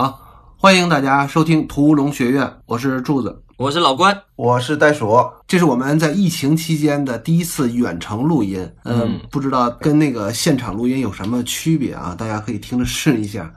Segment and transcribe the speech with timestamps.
[0.00, 0.16] 好，
[0.56, 3.42] 欢迎大家收听屠龙学院，我是柱子。
[3.56, 12.14] 我是老关，我是袋鼠，这是我们在疫情期间的第一次远程录音，嗯、嗯不知道跟那个现场录音有什么区别啊？
[12.16, 13.52] 大家可以听着试一下。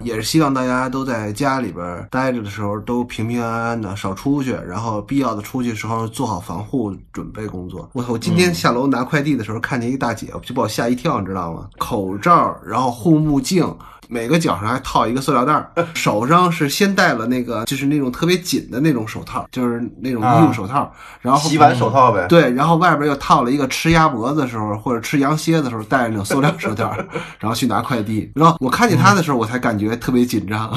[0.00, 7.88] 也是希望大家都在家里边待着的时候都平平安安的，少出去，然后必要的出去的时候做好防护准备工作。
[7.92, 11.68] 我我今天下楼拿快递的时候，看见一大姐，就把我吓一跳，你知道吗？
[11.78, 13.64] 口罩，然后护目镜。
[14.08, 22.26] 每个脚上还套一个塑料袋儿， 手上是先戴了那个，就是那种特别紧的那种手套，就是那种医用手套，然后洗碗手套呗。
[22.28, 26.94] 对，然后外边又套了一个吃鸭脖子的时候或者吃羊蝎子的时候戴着那种塑料手套，
[27.38, 28.30] 然后去拿快递。
[28.34, 30.72] 然后我看见他的时候，我才感觉特别紧张。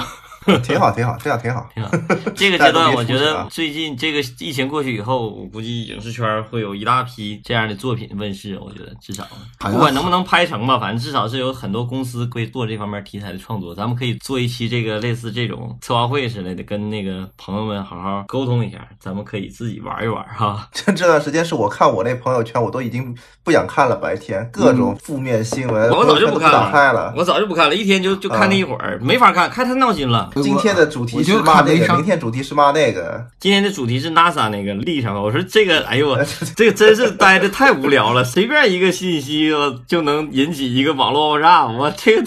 [0.63, 1.67] 挺好，挺好，这样挺好。
[1.73, 1.89] 挺好
[2.35, 8.57] 这个 阶段，我觉得最近这个疫情过去以后，我估计影视圈会有一大批这样的作品问世。
[8.59, 9.25] 我觉得至少
[9.59, 13.75] 不管能不能拍成吧，反正至少是有很多公司会做这方面题材的创作。
[13.75, 18.87] 咱们可以做一期这个类似这种策划会之类的，跟那个朋友们好好沟通一下。
[18.99, 20.67] 咱们可以自己玩一玩哈。
[20.71, 27.13] 这 这段时间是我看我那朋友圈，我都已经不想看了，白天各种负面新闻，我早就不看了。
[27.15, 30.29] 我早就不看了，一天就就看那一会儿，没法看，看太闹心了。
[30.41, 33.25] 今天的主题是骂那个，明天主题是骂那个。
[33.39, 36.23] 今天的主题是 NASA 那个立上了，我说这个，哎呦我，
[36.55, 42.23] 这个真是待的太无聊了，随便一个信息我就能引起一个网络爆炸，我这个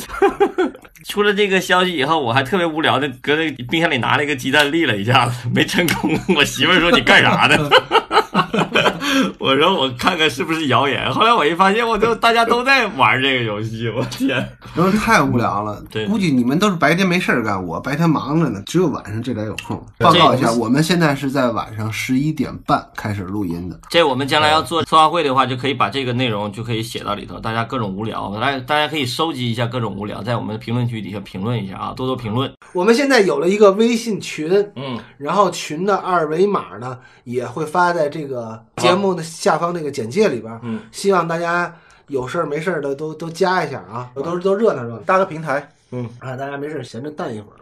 [1.08, 6.18] 出了这个消息以后，我还特别无聊的搁那个冰箱里拿了一个鸡蛋立了一下子，没成功。
[6.36, 7.70] 我媳妇儿说你干啥呢？
[9.38, 11.10] 我说我看看是不是谣言。
[11.12, 14.28] 后来我一发现，我就大家都在玩这个游戏，我天！
[14.74, 19.76] 然后太无聊了，对估计你们都是白天没事儿干，我白天忙着呢，只有晚上这点有空。
[19.98, 23.78] 报告一下，我们现在是在晚上十一点半开始录音的。
[23.88, 32.50] 这我们将来要做策划会的话，就可以把这个内容就可以写到里头，大家各种无聊，大家大家可以收集一下各种无聊，在我们的评论区底下评论一下啊，多多评论。
[32.72, 40.60] 我们现在有了一个微信群，嗯，然后群的二维码呢也会发在这个节目的下方那个简介里边。
[40.62, 41.74] 嗯，希望大家
[42.08, 46.36] 有事儿没事儿的都都加一下啊，都都热闹热闹搭个平台，嗯啊！
[46.36, 47.56] 大家没事闲着淡一会儿。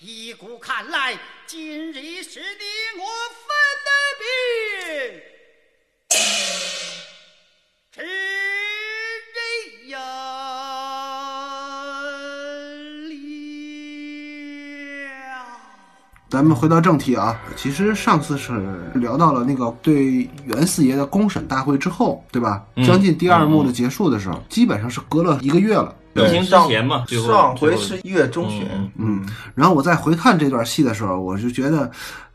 [0.00, 2.40] 依古看来，今日是
[16.36, 18.52] 咱们回到正题啊，其实上次是
[18.92, 22.62] 聊到了那个对袁四爷的公审大会之后，对吧？
[22.74, 25.94] 嗯将近第二幕的结束的时候，基本上是隔了一个月了。
[26.14, 31.90] 疫情之上前嘛，上回是一月中旬，嗯，然后我再回看这段戏的时候，我就觉得，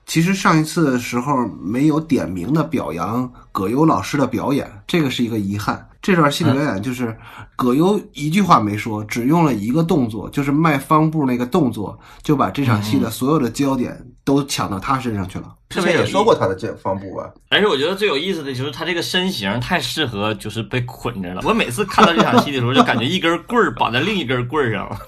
[0.07, 5.88] 其实上一次的时候没有点名的表扬葛优老师的表演，这个是一个遗憾。
[6.01, 7.16] 这段戏的表演就是
[7.56, 15.56] 葛优一句话没说，只用了一个动作，就是迈方步那个动作，就把这场戏的所有的焦点都抢到他身上去了。
[15.72, 17.32] 之前也说过他的这方步吧。
[17.50, 21.42] 而且我觉得最有意思的就是他这个身形太适合就是被捆着了。
[21.44, 25.00] 我每次看到这场戏的时候，就感觉一根棍儿绑在另一根棍儿上了。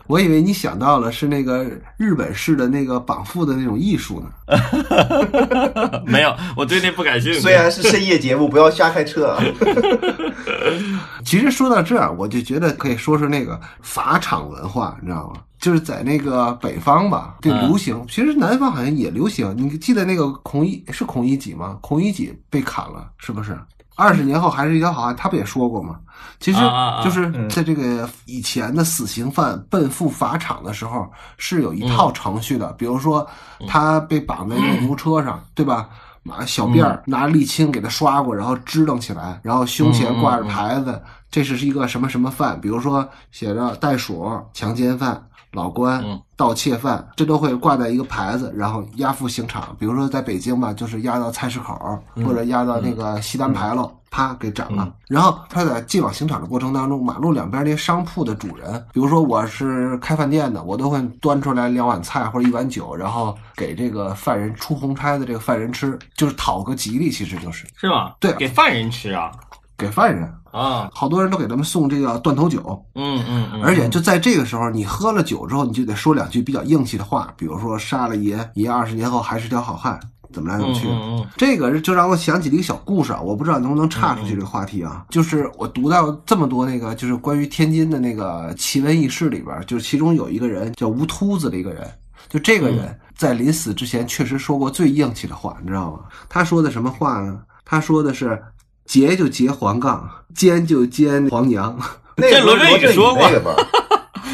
[0.08, 1.64] 我以为你想到了是那个
[1.96, 4.30] 日本式的那个绑缚的那种艺术呢。
[6.04, 7.40] 没有，我对那不感兴趣。
[7.40, 9.42] 虽然是深夜节目，不要瞎开车啊。
[11.24, 15.40] 其实说到这儿，我就觉得可以说说那个法场文化，你知道吗？
[15.58, 19.54] 就是在那个北方吧，对嗯流行，其实南方好像也流行。
[19.56, 21.78] 你记得那个孔乙是孔乙己吗？
[21.80, 23.58] 孔乙己被砍了，是不是？
[23.96, 25.96] 二十年后还是一条好汉，他不也说过吗？
[26.40, 26.58] 其实
[27.02, 31.08] 就是在这个以前的死刑犯奔赴法场的时候，
[31.38, 32.72] 是有一套程序的。
[32.72, 33.26] 比如说，
[33.68, 35.88] 他被绑在一个 牛车上，对吧？
[36.24, 49.74] 马小辫儿拿沥青给它刷过，然后支棱起来，然后胸前挂着牌子，这是一个什么什么犯，比如说写着袋鼠、强奸犯、老关、嗯盗窃犯，这都会挂在一个牌子，然后押赴刑场。
[49.78, 54.92] 比如说在北京吧，就是押到菜市口，或者押到那个西单牌楼，啪给斩了。
[55.06, 68.12] 然后他在进往刑场的过程当中，马路两边那些商铺的主人，比如说我是开饭店的，我都会端出来两碗菜或者一碗酒，然后给这个犯人出红差的这个犯人吃，就是讨个吉利，其实就是是吗？
[68.18, 69.30] 对给犯人吃啊。
[69.76, 70.32] 给犯人。
[70.54, 72.60] 啊，好多人都给他们送这个断头酒，
[72.94, 79.98] 嗯嗯嗯，而且就在这个时候，你喝了酒之后，你就得说两句比较硬气的话，比如说杀了爷，爷二十年后还是条好汉，
[80.32, 80.86] 怎么来怎么去。
[80.86, 85.04] 嗯嗯嗯这个就让我想起了一个小故事啊，我不知道能不能岔出去这个话题啊。
[85.10, 91.90] 就是我读到这么多那个，就是关于天津的那个奇闻异事里边，就是其中有一个人叫吴秃子的一个人，
[92.28, 96.04] 就这个人在临死之前确实说过最硬气的话，你知道吗？
[96.28, 97.40] 他说的什么话呢？
[97.64, 98.40] 他说的是。
[98.86, 101.78] 劫就劫黄杠，奸就奸黄娘。
[102.16, 103.54] 那个罗振宇说过那个吧？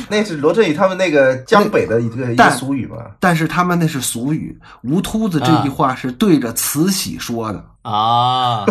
[0.08, 2.96] 那是罗振宇他们那个江北的一个一个俗语吧。
[3.20, 7.64] 但是他们那是俗语，吴秃子这句话是对着慈禧说的。
[7.82, 8.66] 啊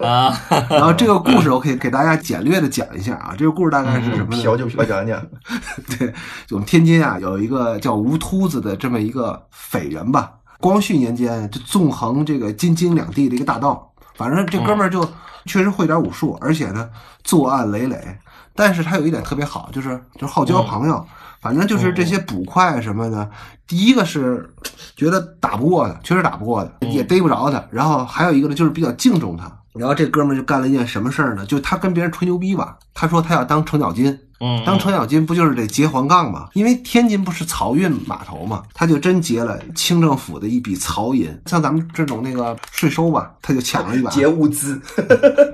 [0.00, 0.36] 啊，
[0.68, 4.42] 然后这个故事我可以给大家简略的讲一下啊，这个故事大概是什么呢？
[4.42, 5.24] 嫖就嫖讲讲，
[5.96, 6.12] 对，
[6.50, 10.32] 我们天津啊有一个叫吴秃子的这么一个匪人吧。
[10.58, 13.89] 光绪年间，就纵横这个京津两地的一个大盗，
[14.20, 15.02] 反正这哥们儿就
[15.46, 16.90] 确实会点武术，而且呢
[17.24, 18.18] 作案累累。
[18.54, 21.02] 但是他有一点特别好，就是就是好交朋友。
[21.40, 23.30] 反正就是这些捕快什么的，
[23.66, 24.46] 第一个是
[24.94, 27.64] 觉得打不过他，确实打不过他，也逮不着他。
[27.70, 29.50] 然后还有一个呢，就是比较敬重他。
[29.72, 31.46] 然后这哥们儿就干了一件什么事儿呢？
[31.46, 34.18] 就他跟别人吹牛逼吧，他说他要当程咬金。
[34.40, 36.48] 嗯，当程咬金不就是得劫黄杠吗？
[36.54, 44.10] 因为天津不是漕运码头嘛，他就真劫了清政府的一笔漕银，像咱们这种那个税收吧，他就抢了一把。
[44.10, 44.80] 劫物资，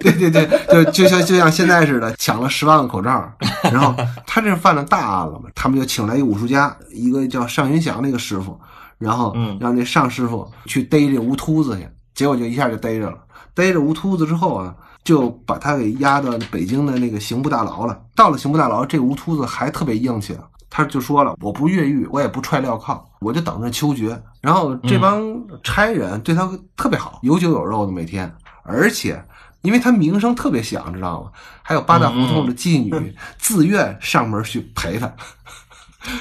[0.01, 3.29] 对对对，就就像就像现在似的，抢了十万个口罩，
[3.65, 3.95] 然后
[4.27, 8.59] 他这犯了大案了嘛，他们就请来一武术家，一个叫尚云祥那个师傅，
[8.99, 13.19] 然后嗯让那尚师傅去逮这吴秃子去，结果就一下就逮着了。
[13.55, 14.75] 逮着吴秃子之后啊，
[15.07, 17.97] 就把他给押到北京的那个刑部大牢了。
[18.17, 20.45] 到了刑部大牢，这吴秃子还特别硬气了。
[20.69, 25.23] 他就说了：“我不越狱，我也不踹镣铐，我就等着秋决。”然后这帮
[25.63, 28.31] 差人对他特别好，有酒有肉的每天，
[28.65, 29.25] 而且
[29.63, 31.31] 因为他名声特别响，知道吗？
[31.63, 35.11] 还有八大胡同的妓女自愿上门去陪他。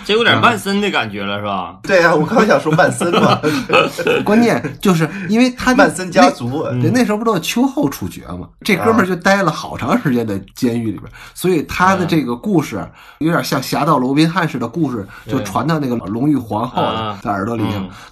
[0.04, 1.78] 这有点曼森的感觉了，是吧？
[1.84, 3.40] 对啊，我刚想说曼森嘛，
[4.24, 8.48] 关键就是因为他曼森家族，那对，那时候不都是秋后处决吗？
[8.62, 11.04] 这哥们儿就待了好长时间在监狱里边，
[11.34, 12.88] 所以他的这个故事
[13.20, 16.82] 有点像侠盗罗宾汉式的故事，就传到那个隆裕皇后
[17.22, 17.64] 的耳朵里。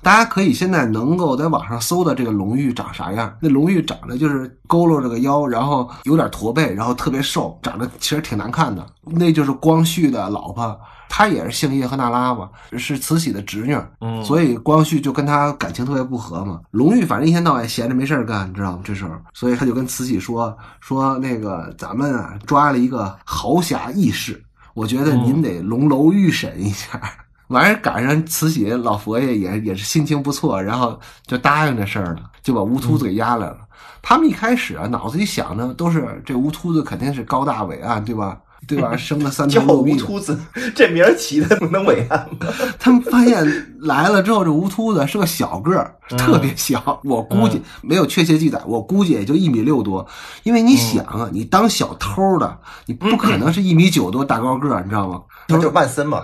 [0.02, 3.34] 大家可以现在能够在网上搜到这个隆裕长啥样。
[3.40, 8.86] 那隆裕长得就是佝偻着个腰，然后有点驼背，然后特别瘦，长得其实挺难看的。
[9.06, 10.80] 那就是光绪的老婆。
[11.16, 16.60] 她也是姓叶赫那拉嘛，是慈禧的侄女，嗯所以光绪就跟她感情特别不和嘛。
[16.72, 18.80] 隆裕反正一天到晚闲着没事儿干，你知道吗？
[18.84, 24.44] 这时候，所以他就跟慈禧说说那个咱们啊抓了一个豪侠义士，
[24.74, 27.00] 我觉得您得龙楼御审一下。
[27.50, 33.58] 完事儿赶上慈禧老佛爷也也是心情不错，然后就答应这事儿了，就把乌秃子给押来了。
[34.02, 38.40] 他们一开始啊脑子里想的都是这乌秃子肯定是高大伟岸，对吧？
[38.68, 38.96] 对吧？
[38.98, 40.38] 生了三 头叫吴六臂的，秃子，
[40.76, 42.48] 这名儿起的能伟岸吗？
[42.80, 43.46] 他们发现
[43.80, 47.00] 来了之后，这吴秃子是个小个儿，特别小。
[47.04, 50.06] 我估计没有确切记载，我估计也就一米六多。
[50.44, 55.22] 因为你想啊，你当小偷的，你不可能是一米九多大高个儿，你知道吗？
[55.48, 56.24] 他就曼森嘛，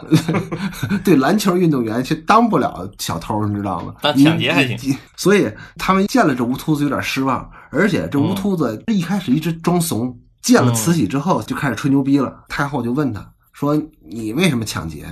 [1.03, 3.93] 对篮球运动员却当不了小偷，你知道吗？
[4.01, 12.43] 当抢劫还行所以他们见了这吴秃子有点失望，而且这吴秃子一开始一直装怂，见了慈禧之后就开始吹牛逼了。
[12.47, 15.05] 太后就问他说：“你为什么抢劫？”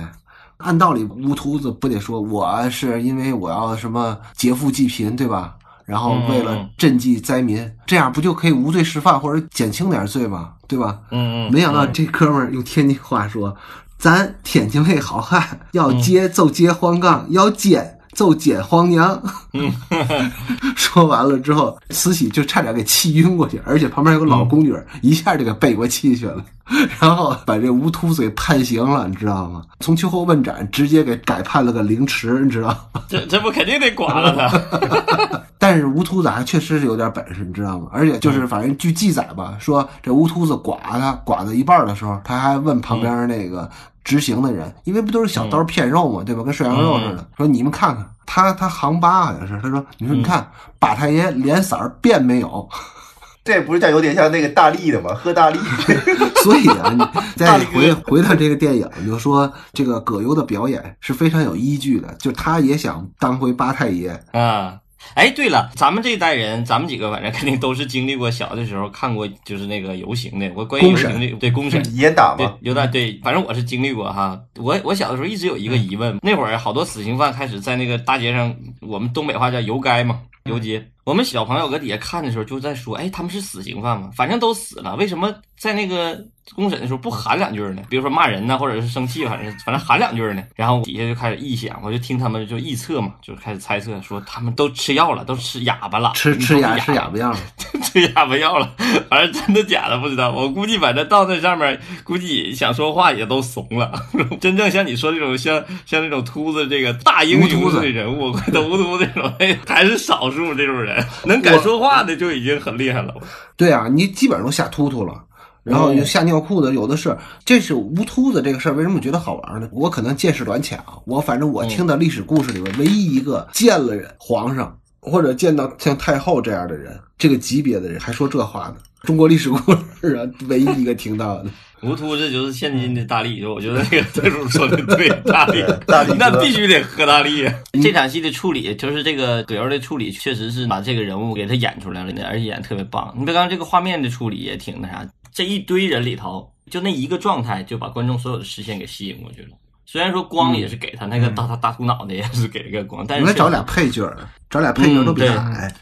[0.58, 5.54] 按道理，乌秃子不得说我是因为我要什么劫富济贫，对吧？
[5.84, 10.54] 然后为了赈济灾民，这样不就可以无罪释放或者减轻点罪吗？
[10.66, 10.98] 对吧？
[11.10, 13.56] 嗯嗯，没想到这哥们儿用天津话说
[13.98, 19.20] ：“咱天津卫好汉要接就接荒杠，要奸就奸黄娘。”
[20.74, 26.42] 说完了之后，慈禧就差点给气晕过去，而且旁边有个老宫女，一下就给背过气去了，
[27.00, 29.62] 然后把这吴秃子给判刑了，你知道吗？
[29.80, 33.00] 从秋后问斩直接给改判了个凌迟，你知道吗？
[33.08, 35.42] 这这不肯定得剐了他。
[35.60, 37.88] 但是吴秃子还确实是有点本事，你知道吗？
[37.92, 43.68] 而且就是反正据记载吧，说这吴秃子剐他剐到一半的时候，他还问旁边那个
[44.08, 46.42] 执行的人，因为不都是小刀片肉嘛，对吧？
[46.42, 52.66] 跟涮羊肉似的，说你们看看他他行八好像是，他说你说你看八太爷脸色儿变没有？
[53.44, 55.14] 这不是叫有点像那个大力的吗？
[55.14, 55.58] 喝大力，
[56.42, 64.74] 所以啊，你 再回回到这个电影，你就说这个葛优的表演是非常有依据的，就他也想当回八太爷，啊，
[65.14, 70.50] 哎，对了，咱们这一代人，咱们几个反正肯定都是经历过小的时候看过，就是那个游行的。
[70.54, 74.40] 我关于游行的，对公审， 严打对嘛，，有点对，反正我是经历过哈。
[74.56, 80.84] 我我小的时候一直有一个疑问， 那会儿好多死刑犯开始在那个大街上，我们东北话叫游街嘛，游街。
[81.04, 84.10] 我们小朋友搁底下看的时候就在说，哎，他们是死刑犯吗？
[84.14, 86.22] 反正都死了，为什么在那个
[86.54, 87.82] 公审的时候不喊两句呢？
[87.88, 90.42] 比如说骂人呢，或者是生气，反正反正喊两句呢。
[90.54, 97.38] 然后底下就开始臆想，我就听他们就臆测嘛，就开始猜测说他们都吃药了，都吃哑巴了，吃吃哑吃哑巴药了。
[97.82, 98.70] 吃哑巴药了，
[99.08, 100.30] 反正真的假的不知道。
[100.30, 103.92] 我估计反正到那上面，估计想说话也都怂了。
[104.40, 109.32] 真正像你说这种像像这种秃子这个大英雄式的人物，都无秃这种，
[109.66, 113.14] 还是少数这种人 能敢说话的就已经很厉害了。
[113.56, 115.24] 对啊，你基本上都吓秃秃了。
[115.68, 117.16] 然后就吓尿裤子，有的是。
[117.44, 119.68] 这是无秃子这个事儿，为什么觉得好玩呢？
[119.72, 128.76] 我可能见识短浅啊，我反正我听到历史故事里边唯一一个见了人皇上或者见到像太后这样的人，这个级别的人还说这话呢。
[129.02, 131.50] 中国历史故事啊，唯一一个听到的。
[131.80, 137.48] 无秃子就是现今的大力，我觉得那个特叔说的对，大力大力 那必须得喝大力。
[137.80, 143.14] 这场戏的处理，就是这个葛优的处理，确实是把这个人物给他演出来了，而且演得特别棒。
[143.16, 145.06] 你别刚刚这个画面的处理也挺那啥，
[145.38, 149.50] 这一堆人里头，就那一个状态就把观众所有的视线给吸引过去了。
[149.86, 154.18] 虽然说光也是给他那个大大大秃脑袋也是给了个光，但是应该找俩配角儿，
[154.50, 155.72] 找俩配角儿都比他矮。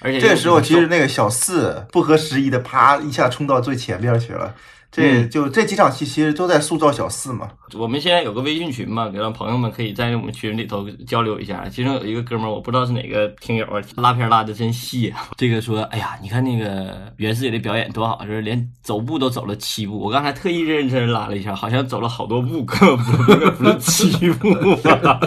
[0.00, 4.54] 而且这个时候其实那个小四不合时宜的，啪一下冲到最前面去了。
[4.90, 7.48] 这就这几场戏其实都在塑造小四嘛。
[7.74, 11.68] 我们现在有个微信群嘛，让朋友们可以在我们群里头交流一下。
[11.68, 15.28] 其中有一个哥们儿，我不知道是哪个听友啊，拉片拉的真细啊。
[15.36, 19.98] 这个说，哎呀，你看那个袁四爷的表演多好，就是连走步都走了七步。
[19.98, 24.50] 我刚才特意认真拉了一下，好像走了好多步，根本不不是七步
[24.82, 25.20] 吧？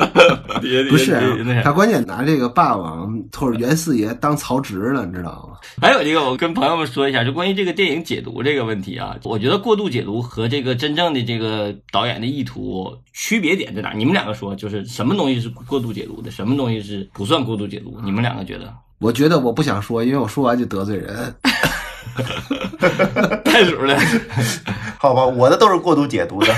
[0.89, 1.21] 不是啊
[1.63, 5.57] 他关键拿这个霸王或者袁四爷当曹植了，你知道吗？
[5.81, 13.93] 还有一个，我跟朋友们说一下，就关于这个电影解读这个问题啊，我觉得过度解读和这个真正的这个导演的意图区别点在哪？
[13.93, 17.99] 你们两个说，就是什么东西是过度解读的，什么东西是不算过度解读？
[18.03, 18.73] 你们两个觉得？
[18.99, 21.33] 我觉得我不想说，因为我说完就得罪人。
[23.45, 23.97] 太鼠了，
[24.97, 26.53] 好吧，我的都是过度解读的，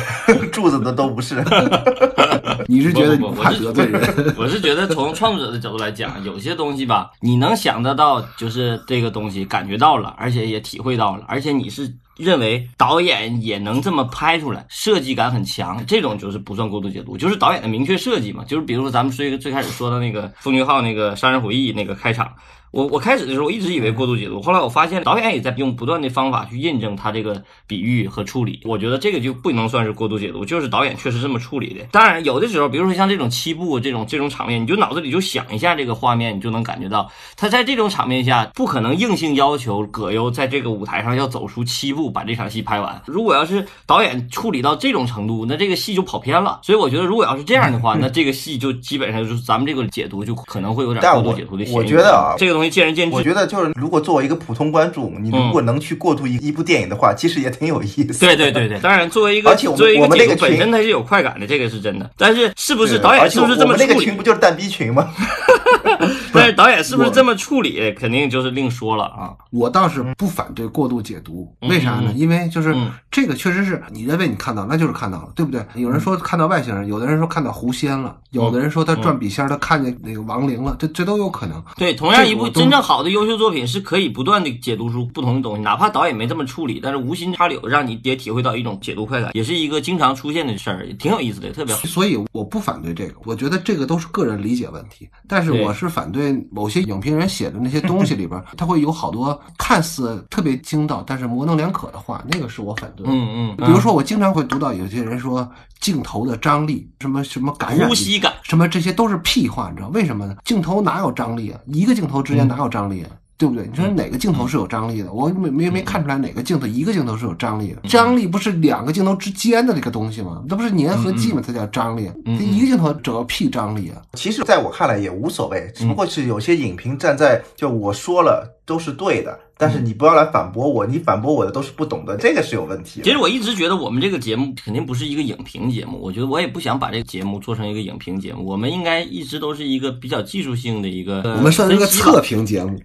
[0.52, 1.44] 柱子的都不是。
[2.68, 4.00] 你是觉得你不不不怕得罪人？
[4.02, 18.44] 我是我是觉得从创作者的角度来讲，有些东西吧，你能想得到，就是这个东西感觉到了，而且也体会到了，而且你是认为导演也能这么拍出来，设计感很强，这种就是不算过度解读，就是导演的明确设计嘛。
[18.46, 22.32] 就是比如说咱们最最开始说的那个《风云号》那个《杀人回忆》那个开场。
[22.72, 28.62] 我我开始的时候我一直以为过度解读，后来我发现导演也在用不断的方法去印证他这个比喻和处理。
[28.64, 31.86] 我觉得这个就不能算是过度解读，就是导演确实这么处理的。
[31.92, 43.02] 当然，有的时候，比如说像这种七步这种这种场面，你就脑子里就想一下这个画面，你就能感觉到他在这种场面下不可能硬性要求葛优在这个舞台上要走出七步把这场戏拍完。
[43.06, 46.62] 如果要是导演处理到这种程度，那这个戏就跑偏了。
[46.64, 51.78] 所以我觉得，如果要是这样的话， 那这个戏就基本上就是咱们这个解读就可能会有点过度解读的嫌疑。
[51.78, 53.16] 我觉得啊这个东西见仁见智。
[53.16, 58.20] 我觉得就是，如果作为一个普通观众，你如果能去过渡一一部电影的话，其实也挺有意思。
[58.20, 62.10] 对对对对，当然作为一个而且我们作为一个本身它是有快感的，这个是真的。
[62.18, 63.96] 但是是不是导演是不是这我们那个？
[64.02, 65.10] 群不就是蛋逼群吗？
[66.34, 69.34] 但是导演 是不是这么处理，肯定就是另说了啊。
[69.52, 72.12] 我倒是不反对过度解读，为啥呢？
[72.16, 75.64] 因为就是嗯这个确实是你认为你看到，那就是看到了，对不对？
[75.76, 81.62] 有人说看到外星人，有的人说看到狐仙了，有的人说他转笔仙，他看见那个亡灵了，这这都有可能。
[81.78, 91.82] 对，同样一部真正好的优秀作品是可以不断的解读出不同的东西，哪怕导演没这么处理，但是无心插柳，让你也体会到一种解读快感，也是一个经常出现的事儿，也挺有意思的，特别好。
[91.88, 95.10] 所以我不反对这个，我觉得这个都是个人理解问题。
[95.28, 103.06] 但是我是反对某些影评人写的那些东西里边，他会有好多看似特别精到，但是模棱两可的话，那个是我反对。
[103.08, 110.36] 嗯嗯，比如说，我经常会读到有些人说镜头的张力，什么什么感染力呼吸感，什么这些都是屁话，你知道为什么呢？
[110.44, 111.60] 镜头哪有张力啊？
[111.68, 113.21] 一个镜头之间哪有张力啊？
[113.42, 113.68] 对不对？
[113.68, 115.12] 你说哪个镜头是有张力的？
[115.12, 117.90] 我没没没看出来哪个镜头一个镜头是有张力的。
[117.90, 120.44] 张力不是两个镜头之间的这个东西吗？
[120.48, 121.42] 那不是粘合剂吗？
[121.42, 122.12] 才叫张力。
[122.26, 124.02] 这一个镜头整个屁张力啊！
[124.14, 133.04] 其实在我看来也无所谓，只不过是有些影评站在就我说了都是对的，但是你不要来反驳我，你反驳我的都是不懂的，这个是有问题的。
[133.04, 141.22] 其实我一直觉得我们这个节目肯定不是一个影评节目，我觉得我也不想把这个节目做成一个影评节目，我们应该一直都是一个比较技术性的一个。
[141.38, 142.80] 我们算是个分析吧测评节目，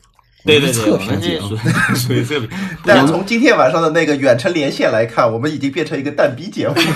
[0.47, 1.57] 对对对，我们是测我们是评节目属。
[2.09, 2.49] 属于测评。
[2.85, 6.75] 但是从今天晚上的那个远程连线来看，我们已经变成一个蛋逼节目。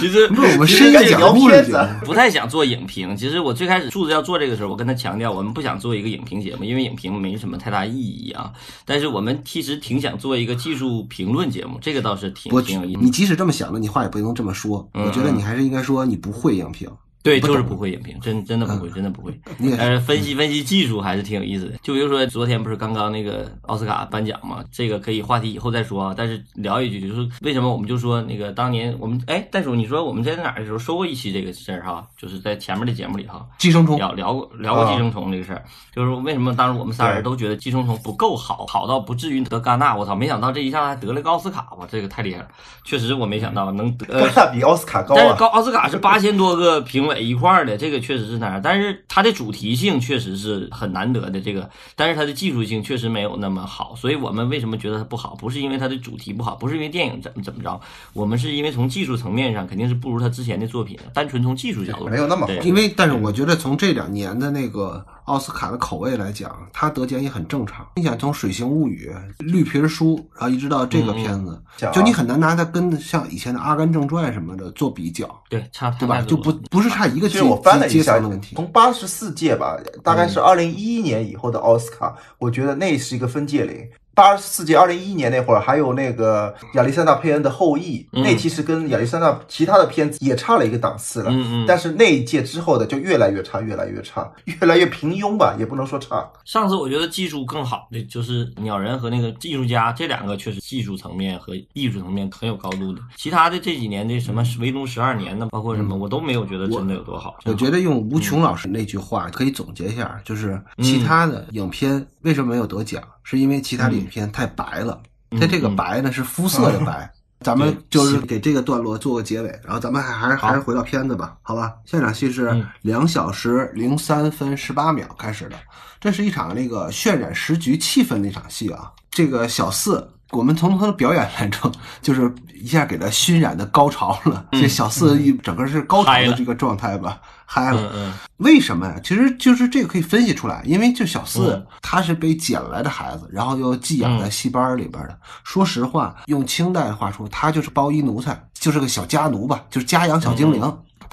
[0.00, 1.64] 其实不是我们其深夜讲故事。
[2.04, 3.16] 不太想做影评。
[3.16, 8.50] 其实我最开始柱子要做这个时候，我跟他强调，我们不想做一个影评节目，因为影评没什么太大意义啊。
[8.84, 13.00] 但是我们其实挺想做一个技术评论节目，这个倒是挺我挺有意思。
[13.02, 14.88] 你即使这么想的，你话也不能这么说。
[14.92, 16.88] 我觉得你还是应该说你不会影评。
[17.24, 19.32] 对，就是不会影评，真真的不会，真的不会。
[19.78, 21.72] 但是 分析分析技术还是挺有意思的。
[21.82, 26.14] 就比如说昨天不是刚刚那个奥斯卡颁奖嘛，这个可以话题以后再说啊。
[26.14, 33.46] 但是聊一句，就是为什么我们就说那个当年我们哎，袋鼠，你说我们在哪儿的时候说过一期这个事儿哈，就是在前面的节目里哈。
[33.56, 35.64] 寄生虫聊聊过聊过寄生虫这个事儿，
[35.96, 39.96] 就是为什么当时我们仨人都觉得寄生虫不够好，好到不至于得戛纳。
[39.96, 42.48] 我操，没想到这一下还得了个奥斯卡，吧，这个太厉害了！
[42.84, 44.04] 确实我没想到能得。
[44.12, 45.18] 呃戛纳比奥斯卡高啊。
[45.18, 48.60] 但是高奥斯卡是八千多个评委一块儿的，这个确实是那样。
[48.62, 53.94] 但是它的主题性确实是很难得的，这个，但是它的技术性确实没有那么好。
[53.96, 55.34] 所以我们为什么觉得它不好？
[55.36, 57.80] 不是因为它的主题不好，不是因为电影怎么怎么着，
[58.12, 60.98] 我们是因为从技术层面上肯定是不如他之前的作品。
[61.12, 67.86] 单纯从技术角度，没有那么好因为，但是我觉得从这两年的那个奥斯卡的口味来讲，他得奖也很正常。
[67.96, 69.10] 你想从《水形物语》
[69.50, 76.22] 《绿皮书》，然后一直到这个片子，嗯就你很难拿它跟像以前的《阿甘正传》什么的做比较，对差对吧？
[76.22, 78.20] 就不不是差一个阶其实我翻了一下。
[78.54, 83.88] 从八十四届吧，大概是二零一一年以后的奥斯卡，我觉得那是一个分界岭。
[84.14, 91.30] 八十四届，二零一一年那会儿还有那个亚历山大·佩恩的《后裔》，嗯那其实跟亚历山大其他的片子也差了一个档次了。
[91.30, 96.26] 嗯嗯但是那一届之后的就越来越差，越来越差， 越来越平庸吧，也不能说差。
[96.44, 103.00] 上次我觉得技术更好的就是鸟人和那个艺术家这两个，确实技术层面和艺术层面很有高度的。
[103.16, 107.36] 其他的这几年的什么围炉十二年的，包括什么，我都没有觉得真的有多好。
[107.44, 115.02] 我觉得用吴琼老师那句话可以总结一下，就是其他的影片为什么没有得奖，是因为其他的影片太白了。
[115.32, 117.10] 它这个白呢是肤色的白。
[117.40, 121.74] 咱们就是给这个段落做个结尾，然后咱们还还是还是回到片子吧，好吧？
[121.84, 125.56] 现场戏是嗯两小时零三分十八秒开始的，
[126.00, 128.90] 这是一场那个渲染时局气氛的一场戏啊。
[129.10, 134.46] 这个小四，我们从他的表演来说，就是一下给他熏染的高潮了。
[134.52, 137.80] 这小四一整个是高潮的这个状态吧，嗨了。
[137.80, 139.00] 嗯嗯为什么呀？
[139.02, 145.16] 其实就是这个可以分析出来，因为就小四、嗯他是被捡来的孩子，然后又寄养在戏班里边的。
[145.44, 150.60] 说实话，用清代的话说，他就是包衣奴才，就是个小家奴吧，就是家养小精灵。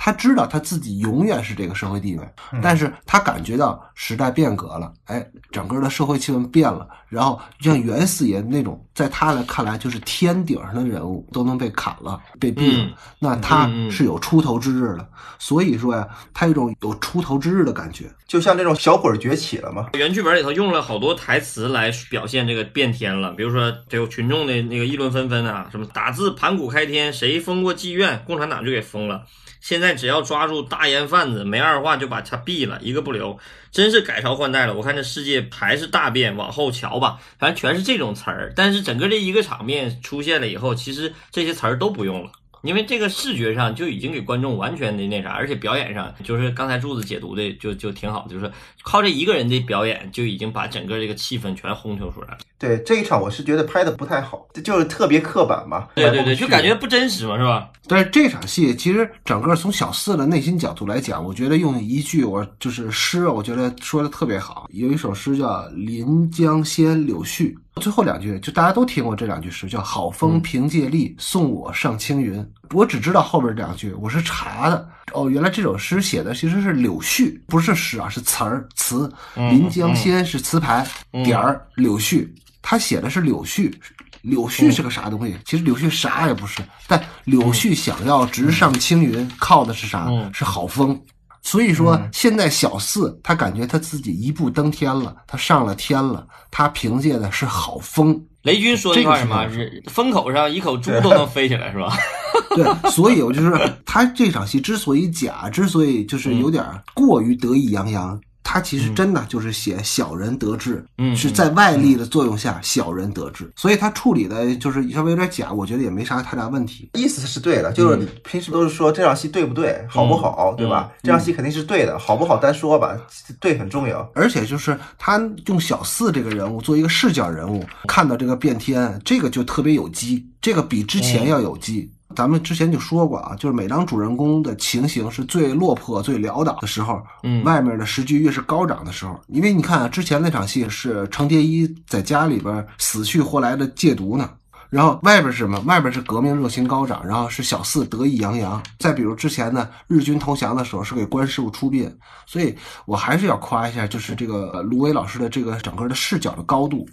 [0.03, 2.27] 他知道他自己永远是这个社会地位，
[2.59, 15.07] 但是他感觉到时代变革了，哎，整个的社会气氛变了，然后像袁四爷那种，在他来看来就是天顶上的人物都能被砍了、被毙了，嗯那他是有出头之日的。
[15.37, 18.11] 所以说呀，他有一种有出头之日的感觉。
[18.25, 29.27] 就像这种小鬼儿崛起了嘛，原剧本里头用了好多台词来表现这个变天了，比如说这个群众的那个议论纷纷啊，什么打字盘古开天，谁封过妓院，共产党就给封了。
[29.61, 33.39] 现在只要抓住大烟贩子，没二话就把他毙了，一个不留。
[33.71, 37.19] 真是改朝换代了，我看这世界还是大变，往后瞧吧。
[37.39, 42.31] 反正全是这种词儿，但是整个这一个场面出现了以后，其实这些词儿都不用了。
[42.63, 48.51] 因为这个视觉上就已经给观众完全的那啥，而且表演上就是刚才柱子解读的就就挺好，就是
[48.83, 52.37] 靠这一个人的表演就已经把整个这个气氛全烘托出来了。
[52.57, 55.89] 对这一场我是觉得拍的不太好，就是特别刻板吧。
[55.95, 57.69] 对对对，就感觉觉不真实嘛，是吧？
[57.87, 64.67] 但是这场戏其实整个从小四的内心角度来讲，我觉得用一句我就是诗，我觉得说的特别好。
[64.71, 72.45] 有一首诗叫《临江仙·柳絮》，最后两句就大家都听过这两句诗，叫“好风凭借力，送我上青云”。
[72.71, 74.89] 我只知道后边这两句，我是查的。
[75.13, 79.11] 哦，原来这首诗写的其实是柳絮，不是诗啊，是词儿词。
[79.35, 82.29] 临江仙是词牌，点儿柳絮，
[82.61, 83.73] 他写的是柳絮。
[84.21, 85.35] 柳絮是个啥东西？
[85.43, 90.07] 其实柳絮啥也不是，但柳絮想要直上青云，靠的是啥？
[90.31, 91.01] 是好风。
[91.41, 98.19] 所以说，现在小四他感觉他自己一步登天了，他上了天了，他凭借的是好风。
[98.43, 99.43] 雷军说这句话什么？
[99.45, 101.95] 这个是风口上一口猪都能飞起来，是吧？
[102.55, 116.89] 对，所以我就是他这场戏之所以假，之所以就是有点过于得意洋洋，他其实真的就是写小人得志，嗯是在外力的作用下小人得志，所以他处理的就是稍微有点假，我觉得也没啥太大问题。
[116.93, 120.91] 意思是对的，就是平时都是说这场戏对不对，好不好，对吧？
[121.03, 122.97] 这场戏肯定是对的，好不好单说吧，
[123.39, 124.09] 对很重要。
[124.13, 131.89] 而且就是他用小四这个人物做一个视角人物，看到这个变天，这个就特别有机，这个比之前要有机。
[132.15, 144.29] 咱们之前就说过啊，就是每当主人公的情形是最落魄、最潦倒的时候，嗯外面的时局越是高涨的时候，因为你看啊，之前那场戏是程蝶衣在家里边死去活来的戒毒呢。
[144.69, 145.59] 然后外边是什么？
[145.65, 148.63] 外边是革命热情高涨，然后是小四得意洋洋。
[148.79, 151.93] 再比如之前呢，日军投降的时候是给关师傅出殡，
[152.25, 156.87] 所以我还是要夸一下，就是这个呃芦苇老师的这个整个的视角的高度，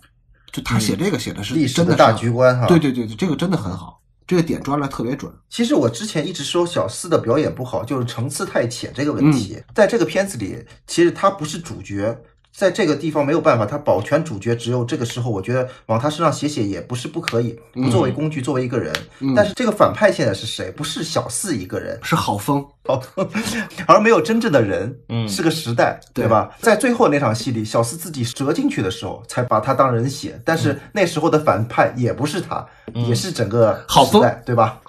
[0.50, 3.97] 就他写这个写的是历史的大真的是局观哈，对对对对，这个真的很好。
[4.28, 5.32] 这个点抓的特别准。
[5.48, 9.60] 其实我之前一直说小四的表演不好，就是层次太浅这个问题。
[9.74, 12.14] 在这个片子里，其实他不是主角，
[12.54, 18.94] 在这个地方没有办法，他保全主角，只有这个时候，我觉得往他身上写写也不是不可以，不作为工具，作为一个人。
[19.34, 20.70] 但是这个反派现在是谁？
[20.72, 22.70] 不是小四一个人，是郝峰，好，
[23.86, 26.50] 而没有真正的人，嗯是个时代，对吧？
[26.60, 34.80] 在最后那场戏里，小四自己折进去的时候，才把他当人写，但是那时候的反派也不是他，也是整个好时代，对吧？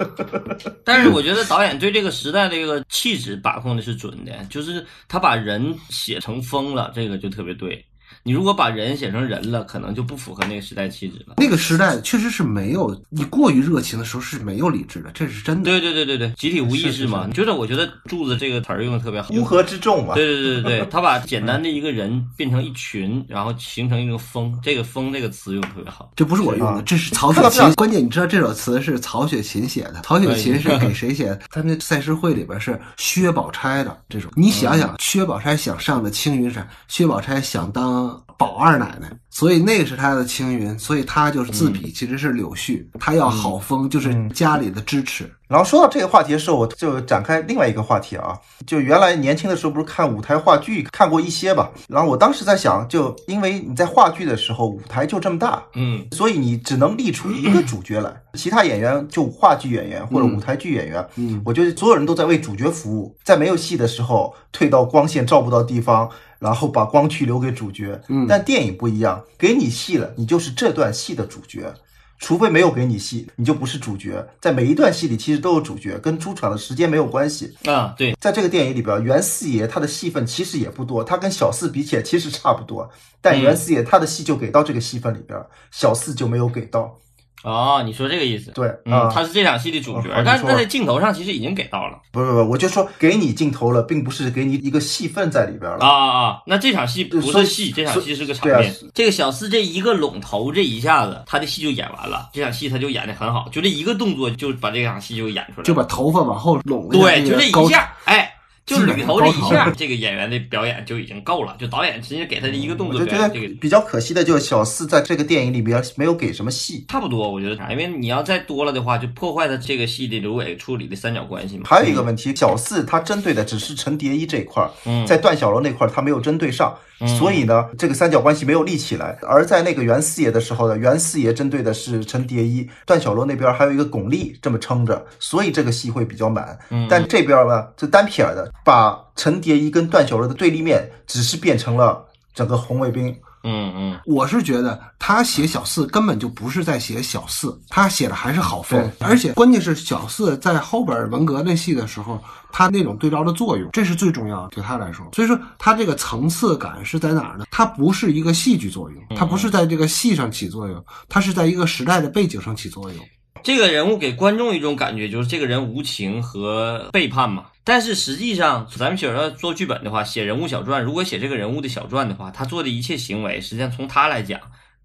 [0.86, 7.86] 但是我觉得导演对这个时代这个气质把控的是准的，就是他把人写成疯了，这个就特别对。
[8.30, 11.34] 你如果把人写成人了，可能就不符合那个时代气质了。
[11.38, 15.64] 那个时代确实是没有你过于热情的时候是没有理智的，这是真的。
[15.64, 17.28] 对对对对对，集体无意识嘛。
[17.34, 19.34] 就是我觉得“柱子”这个词儿用的特别好。
[19.34, 20.14] 乌合之众嘛。
[20.14, 24.56] 对对对对对， 他把简单的一个人变成一群，然后形成一个风。
[24.62, 26.12] 这个“风”这个词用的特别好。
[26.16, 27.74] 这不是我用的，啊这是曹雪芹。
[27.74, 31.42] 关键你知道这首词是曹雪芹写的，曹雪芹是 给谁写的？
[31.50, 34.32] 他那赛诗会里边是薛宝钗的这种。
[34.36, 45.30] 你想想，薛宝钗想上的青云山，薛宝钗想当宝二奶奶，所以那个是她的青云，所以她就是自比其实是柳絮，她要好风，就是家里的支持。
[45.48, 66.10] 然后说到这个话题的时候，我就展开另外一个话题啊，就原来年轻的时候不是看舞台话剧看过一些吧，然后我当时在想，就因为你在话剧的时候舞台就这么大，嗯，所以你只能立出一个主角来，其他演员就话剧演员或者舞台剧演员，嗯，我觉得所有人都在为主角服务，在没有戏的时候退到光线照不到地方。
[66.40, 71.74] 然后把光驱留给主角，嗯但电影不一样，给你戏了，你就是这段戏的主角。
[72.22, 74.28] 除非没有给你戏，你就不是主角。
[74.42, 77.56] 在每一段戏里，其实都有主角，跟出场的时间没有关系。
[77.64, 82.90] 啊，对，在这个电影里边，袁四爷他的戏份其实也不多，他跟小四比起来其实差不多，
[83.22, 87.00] 但袁四爷他的戏就给到这个戏份里边，小四就没有给到。
[87.44, 88.52] 哦，你说这个意思？
[88.52, 92.00] 对嗯，啊他是这场戏的主角但是他在镜头上其实已经给到了。
[92.12, 95.86] 不不不，我就说给你镜头了，并不是给你一个戏份在里边啊了。
[95.86, 96.42] 啊啊！
[96.46, 98.76] 那这场戏不是戏，这场戏是个场面。
[98.94, 105.64] 这个小四这一个拢头，这一下子他的戏就演完了，这场戏他就演的很好，就这一个动作就把这场戏就演出来了。
[105.64, 108.34] 就把头发往后拢了，对，就这一下，哎，
[108.70, 111.56] 就基本捋头这一下，这个演员的表演就已经够了。
[111.60, 116.86] 就导演直接给他的一个动作就觉得作表演，这个比较可惜的就是小四在这个电影里边没有给什么戏。
[116.88, 121.64] 差不多，我觉得啥，因为你要再多了的话，就破坏了这个戏的刘伟处理的三角关系嘛。
[121.66, 126.78] 还有一个问题，小四他针对的只是陈蝶衣这一块儿，嗯在段小楼那块儿他没有针对上，
[127.18, 129.18] 所以呢，这个三角关系没有立起来。
[129.24, 136.58] 而在那个袁四爷的时候呢，袁四爷针对的是陈蝶衣，段小楼那边还有一个巩俐这么撑着，所以这个戏会比较满。
[136.70, 143.16] 嗯但这边呢，就单撇儿的，把陈蝶衣跟段小楼的对立面，只是变成了整个红卫兵。
[143.42, 155.08] 嗯嗯，我是觉得他写小四根本就不是在写小四，他写的还是郝风，而且关键是小四在后边文革那戏的时候，他那种对照的作用，这是最重要的，对他来说。
[155.14, 157.46] 所以说他这个层次感是在哪儿呢？
[157.50, 163.00] 他不是一个戏剧作用，他不是在这个戏上起作用，他是在一个时代的背景上起作用。
[163.42, 167.46] 这个人物给观众一种感觉，就是这个人无情和背叛嘛。
[167.64, 174.40] 但是实际上，咱们写要做剧本的话，写人物小传，如果写这个人物的小传的话，他做的一切行为，实际上从他来讲，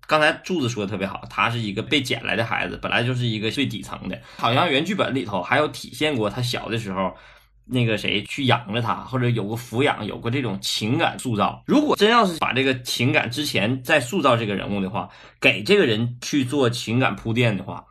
[0.06, 7.14] 刚才柱子说的特别好，他是一个被捡来的孩子，本来就是一个最底层的，好像原剧本里头还有体现过他小的时候。
[7.66, 11.62] 那个谁去养着他，或者有个抚养，有过这种情感塑造。
[11.66, 15.08] 如果真要是把这个情感之前再塑造这个人物的话，
[15.40, 17.82] 给这个人去做情感铺垫的话，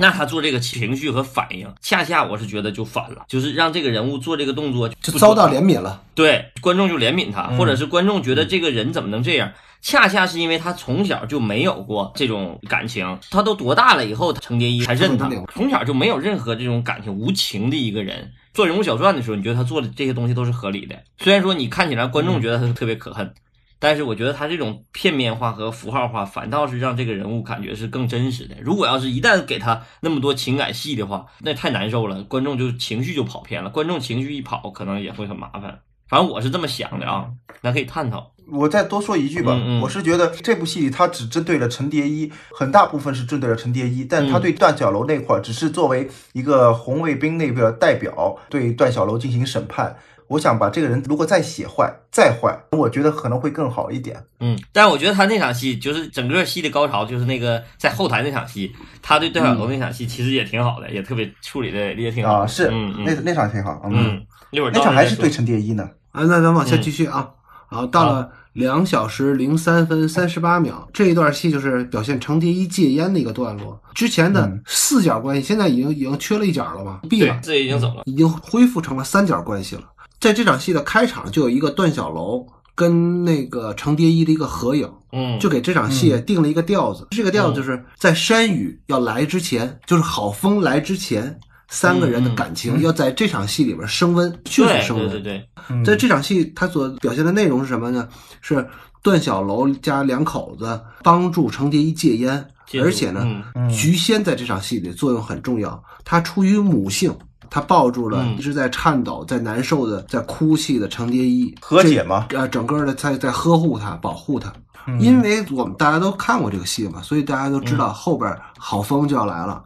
[0.00, 7.58] 那他做这个情绪和反应，恰恰我是觉得就反了，就是让这个人物做这个动作就遭到怜悯了，对观众就怜悯他，嗯。
[7.58, 9.52] 或者是观众觉得这个人怎么能这样？
[9.82, 15.30] 恰恰是因为他从小就没有过这种感情，他都多大了以后，程蝶衣才认他。
[15.54, 18.32] 从小就没有任何这种感情无情的一个人。
[18.52, 23.32] 做人物小传的时候，你觉得他做的这些东西都是合理的，虽然说你看起来观众觉得他是特别可恨，
[23.80, 28.54] 但是我觉得他这种片面化和符号化，反倒是让这个人物感觉是更真实的。
[28.60, 35.80] 如果要是一旦给他那么多情感戏的话，那太难受了，观众就情绪就跑偏了，观众情绪一跑，可能也会很麻烦。
[36.06, 37.28] 反正我是这么想的啊，
[37.62, 38.32] 咱可以探讨。
[38.52, 49.96] 我再多说一句吧，嗯嗯我是觉得这部戏里他只针对了陈蝶衣，很大部分是针对了陈蝶衣，但他对段小楼那块儿只是作为一个红卫兵那个代表对段小楼进行审判。
[50.30, 54.16] 我想把这个人如果再写坏再坏，我觉得可能会更好一点。
[54.38, 62.42] 嗯，但是我觉得他那场戏就是整个戏的高潮，就是那个在后台那场戏，他对段小楼那场戏其实也挺好的，也特别处理的也挺好。
[62.42, 62.70] 啊，是、
[63.04, 65.82] 那那场挺好，嗯，一会儿那场还是对陈蝶衣呢。
[66.12, 67.28] 啊，那咱往下继续啊。
[67.66, 73.80] 好，到了两小时零三分三十八秒，这一段戏就是表现程蝶衣戒烟的一个段落。
[73.94, 77.00] 之前的四角关系现在已经已经缺了一角了吧？
[77.10, 78.02] 闭了，，对这已经走了。
[78.06, 79.82] 已经恢复成了三角关系了。
[80.20, 87.08] 在这场戏的开场就有一个段小楼跟那个程蝶衣的一个合影，嗯，就给这场戏定了一个调子。
[87.10, 95.10] 这个调子就是在山雨要来之前，就是好风来之前，三个人的感情要在这场戏里边升温，迅速升温。
[95.10, 98.08] 对对对，在这场戏，他所表现的内容是什么呢？
[98.40, 98.66] 是
[99.02, 102.46] 段小楼家两口子帮助程蝶衣戒烟，
[102.82, 103.26] 而且呢，
[103.70, 105.82] 菊仙在这场戏里作用很重要。
[106.04, 107.14] 她出于母性，
[107.50, 112.28] 她抱住了嗯一直在颤抖、在难受的、在哭泣的程蝶衣，和解吗？
[112.30, 114.52] 呃，整个的在在呵护他、保护他。
[114.98, 119.62] 因为我们大家都看过这个戏嘛，所以大家都知道后边好风就要来了。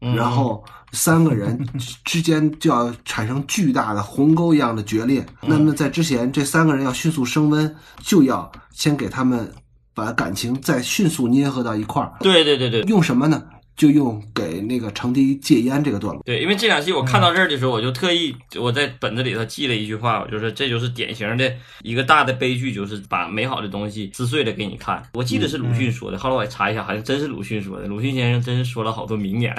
[0.00, 1.66] 嗯然后三个人
[2.04, 5.24] 之间就要产生巨大的鸿沟一样的决裂。
[5.40, 9.50] 那么在之前，这三个人要迅速升温，就要先给他们
[9.94, 12.12] 把感情再迅速捏合到一块儿。
[12.20, 13.42] 对对对对用什么呢？
[13.76, 16.22] 就用给那个程蝶衣戒烟这个段落。
[16.24, 25.02] 对，因为这场戏我看到这儿的时候，我就特意我在本子里头记了一句话，我就说这就是典型的一个大的悲剧，就是把美好的东西撕碎了给你看。
[25.14, 27.86] 我记得是鲁迅说的，后来我也查一下，好像真是鲁迅说的。
[27.86, 29.54] 鲁迅先生真是说了好多名言，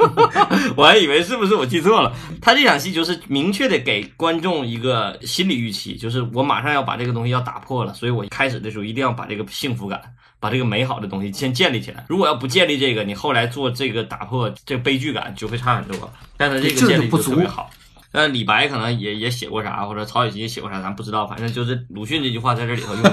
[0.76, 2.12] 我还以为是不是我记错了。
[2.40, 10.00] 他这场戏就是明确的给观众一个心理预期，就是我马上要把这个东西要打破了，所以我开始的时候一定要把这个幸福感。
[10.40, 12.04] 把这个美好的东西先建立起来。
[12.08, 16.12] 如果要不建立这个，你后来做这个打破这个悲剧感就会差很多。
[16.36, 17.70] 但是这个建立就特别好。
[18.12, 21.26] 那李白可能也也写过啥，或者曹雪芹也写过啥，咱不知道。
[21.26, 23.10] 反正就是鲁迅这句话在这里头用的。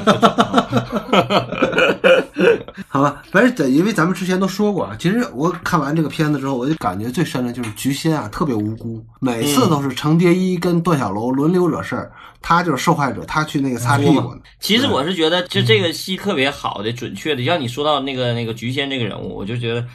[2.87, 14.35] 好吧，反正在因为咱们之前都说过啊，其实我看完这个片子之后，我就感觉最深的就是菊仙啊，特别无辜，每次都是程蝶衣跟段小楼轮流惹事儿，他就是受害者，他去那个擦屁股。
[14.59, 19.85] 其实我是觉得，就这个戏特别好的、准确的，像你说到那个那个菊仙这个人物，我就觉得。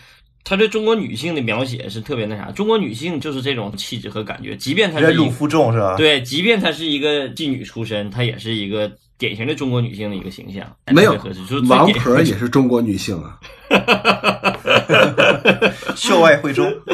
[0.45, 5.97] 他对中国女性的描写是特别那啥，中国女性就是这种气质和感觉，即便她是忍辱负重是吧？
[5.97, 10.65] 对，即便她是一个妓女出身，她也是一个典型的中国女性的一个形象。
[10.93, 13.39] 没有合适，就是王婆也是中国女性啊，
[15.95, 16.73] 秀外慧中，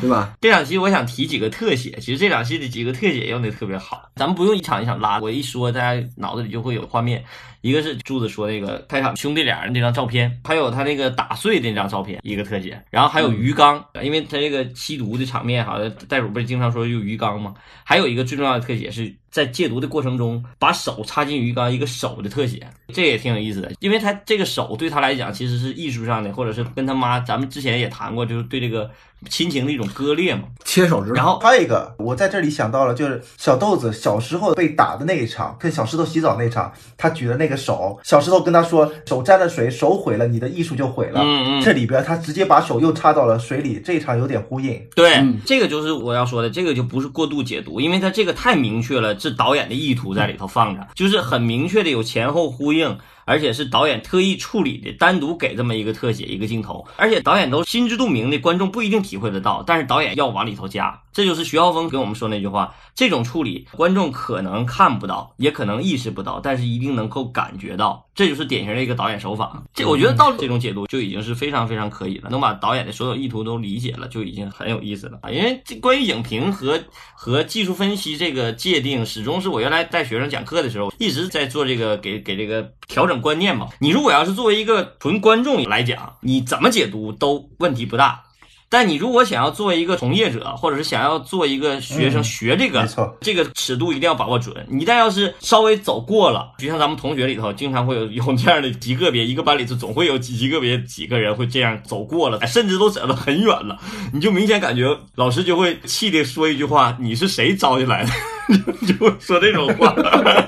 [0.00, 0.36] 对吧？
[0.40, 7.24] 这场戏我想提几个特写，其实这场戏的几个特写用的特别好，咱们不用一场一场拉，我一说大家脑子里就会有画面。
[7.62, 17.52] 一个是柱子说那个开场兄弟俩人那张照片，还有他那个打碎的那张照片，一个特写，然后还有鱼缸，因为他这个吸毒的场面，好像袋鼠不是经常说用鱼缸吗？
[17.84, 28.90] 还有一个最重要的特写是在戒毒的过程中把手插进鱼缸，一个手的特写，这也挺有意思的，因为他这个手对他来讲其实是艺术上的，或者是跟他妈，咱们之前也谈过，就是对这个
[29.28, 30.42] 亲情的一种割裂嘛。
[30.64, 41.20] 切手指头，然后还有一个，我在这里想到了，就是小豆子小时候被打的那一场，跟小石头洗澡那场，他举的那个手，小石头跟他说手沾了水，手毁了，你的艺术就毁了。
[41.22, 44.80] 嗯嗯这里边他直接把手又插到了水里，这一场有点呼应。
[44.94, 52.96] 对，嗯这个就是我要说的，这个就不是过度解读，因为他这个太明确了，是导演的意图在里头放着，就是很明确的有前后呼应，
[53.30, 69.62] 而且是导演特意处理的，单独给这么一个特写一个镜头，而且导演都心知肚明的，观众不一定体会得到，但是导演要往里头加，这就是徐浩峰跟我们说那句话，这种处理观众可能看不到，也可能意识不到，但是一定能够感觉到，这就是典型的一个导演手法。
[69.74, 75.30] 这我觉得到这种解读就已经是非常非常可以了，能把导演的所有意图都理解了，就已经很有意思了啊。
[75.30, 76.80] 因为这关于影评和
[77.14, 83.66] 和技术分析这个界定，始终是我原来带学生讲课的时候一直在做这个给给这个调整观念嘛。
[83.80, 88.22] 你如果要是作为一个纯观众来讲，你怎么解读都问题不大。
[88.70, 94.54] 但你如果想要做一个从业者，或者是想要做一个学生嗯学这个，没错这个尺度一定要把握准。
[94.68, 103.76] 你一旦要是稍微走过了，就像咱们同学里头，经常会有有这样的极个别，一个班里头总会有极极个别几个人会这样走过了，哎甚至都走得很远了，
[104.14, 108.10] 你就明显感觉老师就会气的说一句话：“你是谁招进来的？”
[108.86, 109.94] 就会说这种话。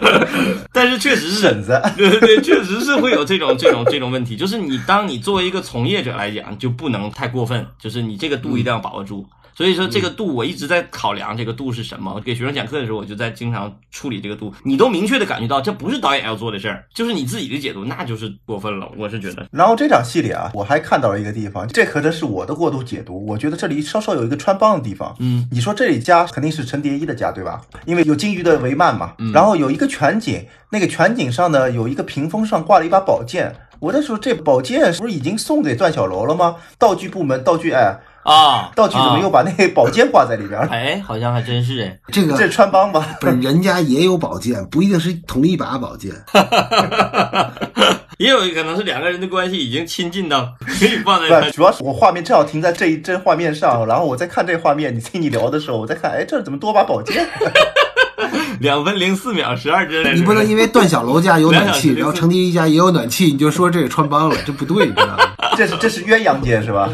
[0.72, 9.26] 但是确实是婶子， 对对对，确实是会有这种这种这种问题，就是你当你作为一个从业者来讲，就不能太过分，就是你这个度一定要把握住。
[9.54, 12.14] 所以说这个度我一直在考量，这个度是什么？
[12.14, 14.52] 我给学生讲课的时候，我就在经常处理这个度。
[14.64, 18.88] 你都明确的感觉到，这不是导演要做的事儿，就是你自己的解读，那就是过分了。
[18.96, 23.24] 我是觉得，然后这场戏里啊，我还看到了一个地方，这可能是我的过度解读。
[23.26, 25.14] 我觉得这里稍稍有一个穿帮的地方。
[25.18, 27.60] 嗯，你说这里家肯定是陈蝶衣的家，对吧？
[27.84, 29.14] 因为有金鱼的帷幔嘛。
[29.18, 33.54] 嗯然后有一个全景，那个全景上呢有一个屏风上挂了一把宝剑。
[33.80, 36.56] 我在说这宝剑是不是已经送给段小楼了吗？
[36.78, 37.98] 道具部门道具哎。
[38.22, 40.68] 啊，道具怎么啊又把那个宝剑挂在里边了？
[40.70, 41.98] 哎，好像还真是哎。
[42.12, 43.04] 这个这穿帮吧？
[43.20, 46.12] 不是人家也有宝剑，不一定是同一把宝剑。
[48.18, 57.26] 也有可能是两个人的关系已经亲近到可以放在不，主要是我画面正好停在这一帧画面上，然后我在看这画面，你听你聊的时候，我在看，哎，这怎么多把宝剑？
[58.60, 60.14] 两分零四秒十二帧。
[60.14, 65.24] 你不能因为段小楼家有暖气，然后程蝶衣家也有暖气，你就说这个穿帮了，这不对，你知道吗？
[65.56, 66.88] 这是这是鸳鸯剑是吧？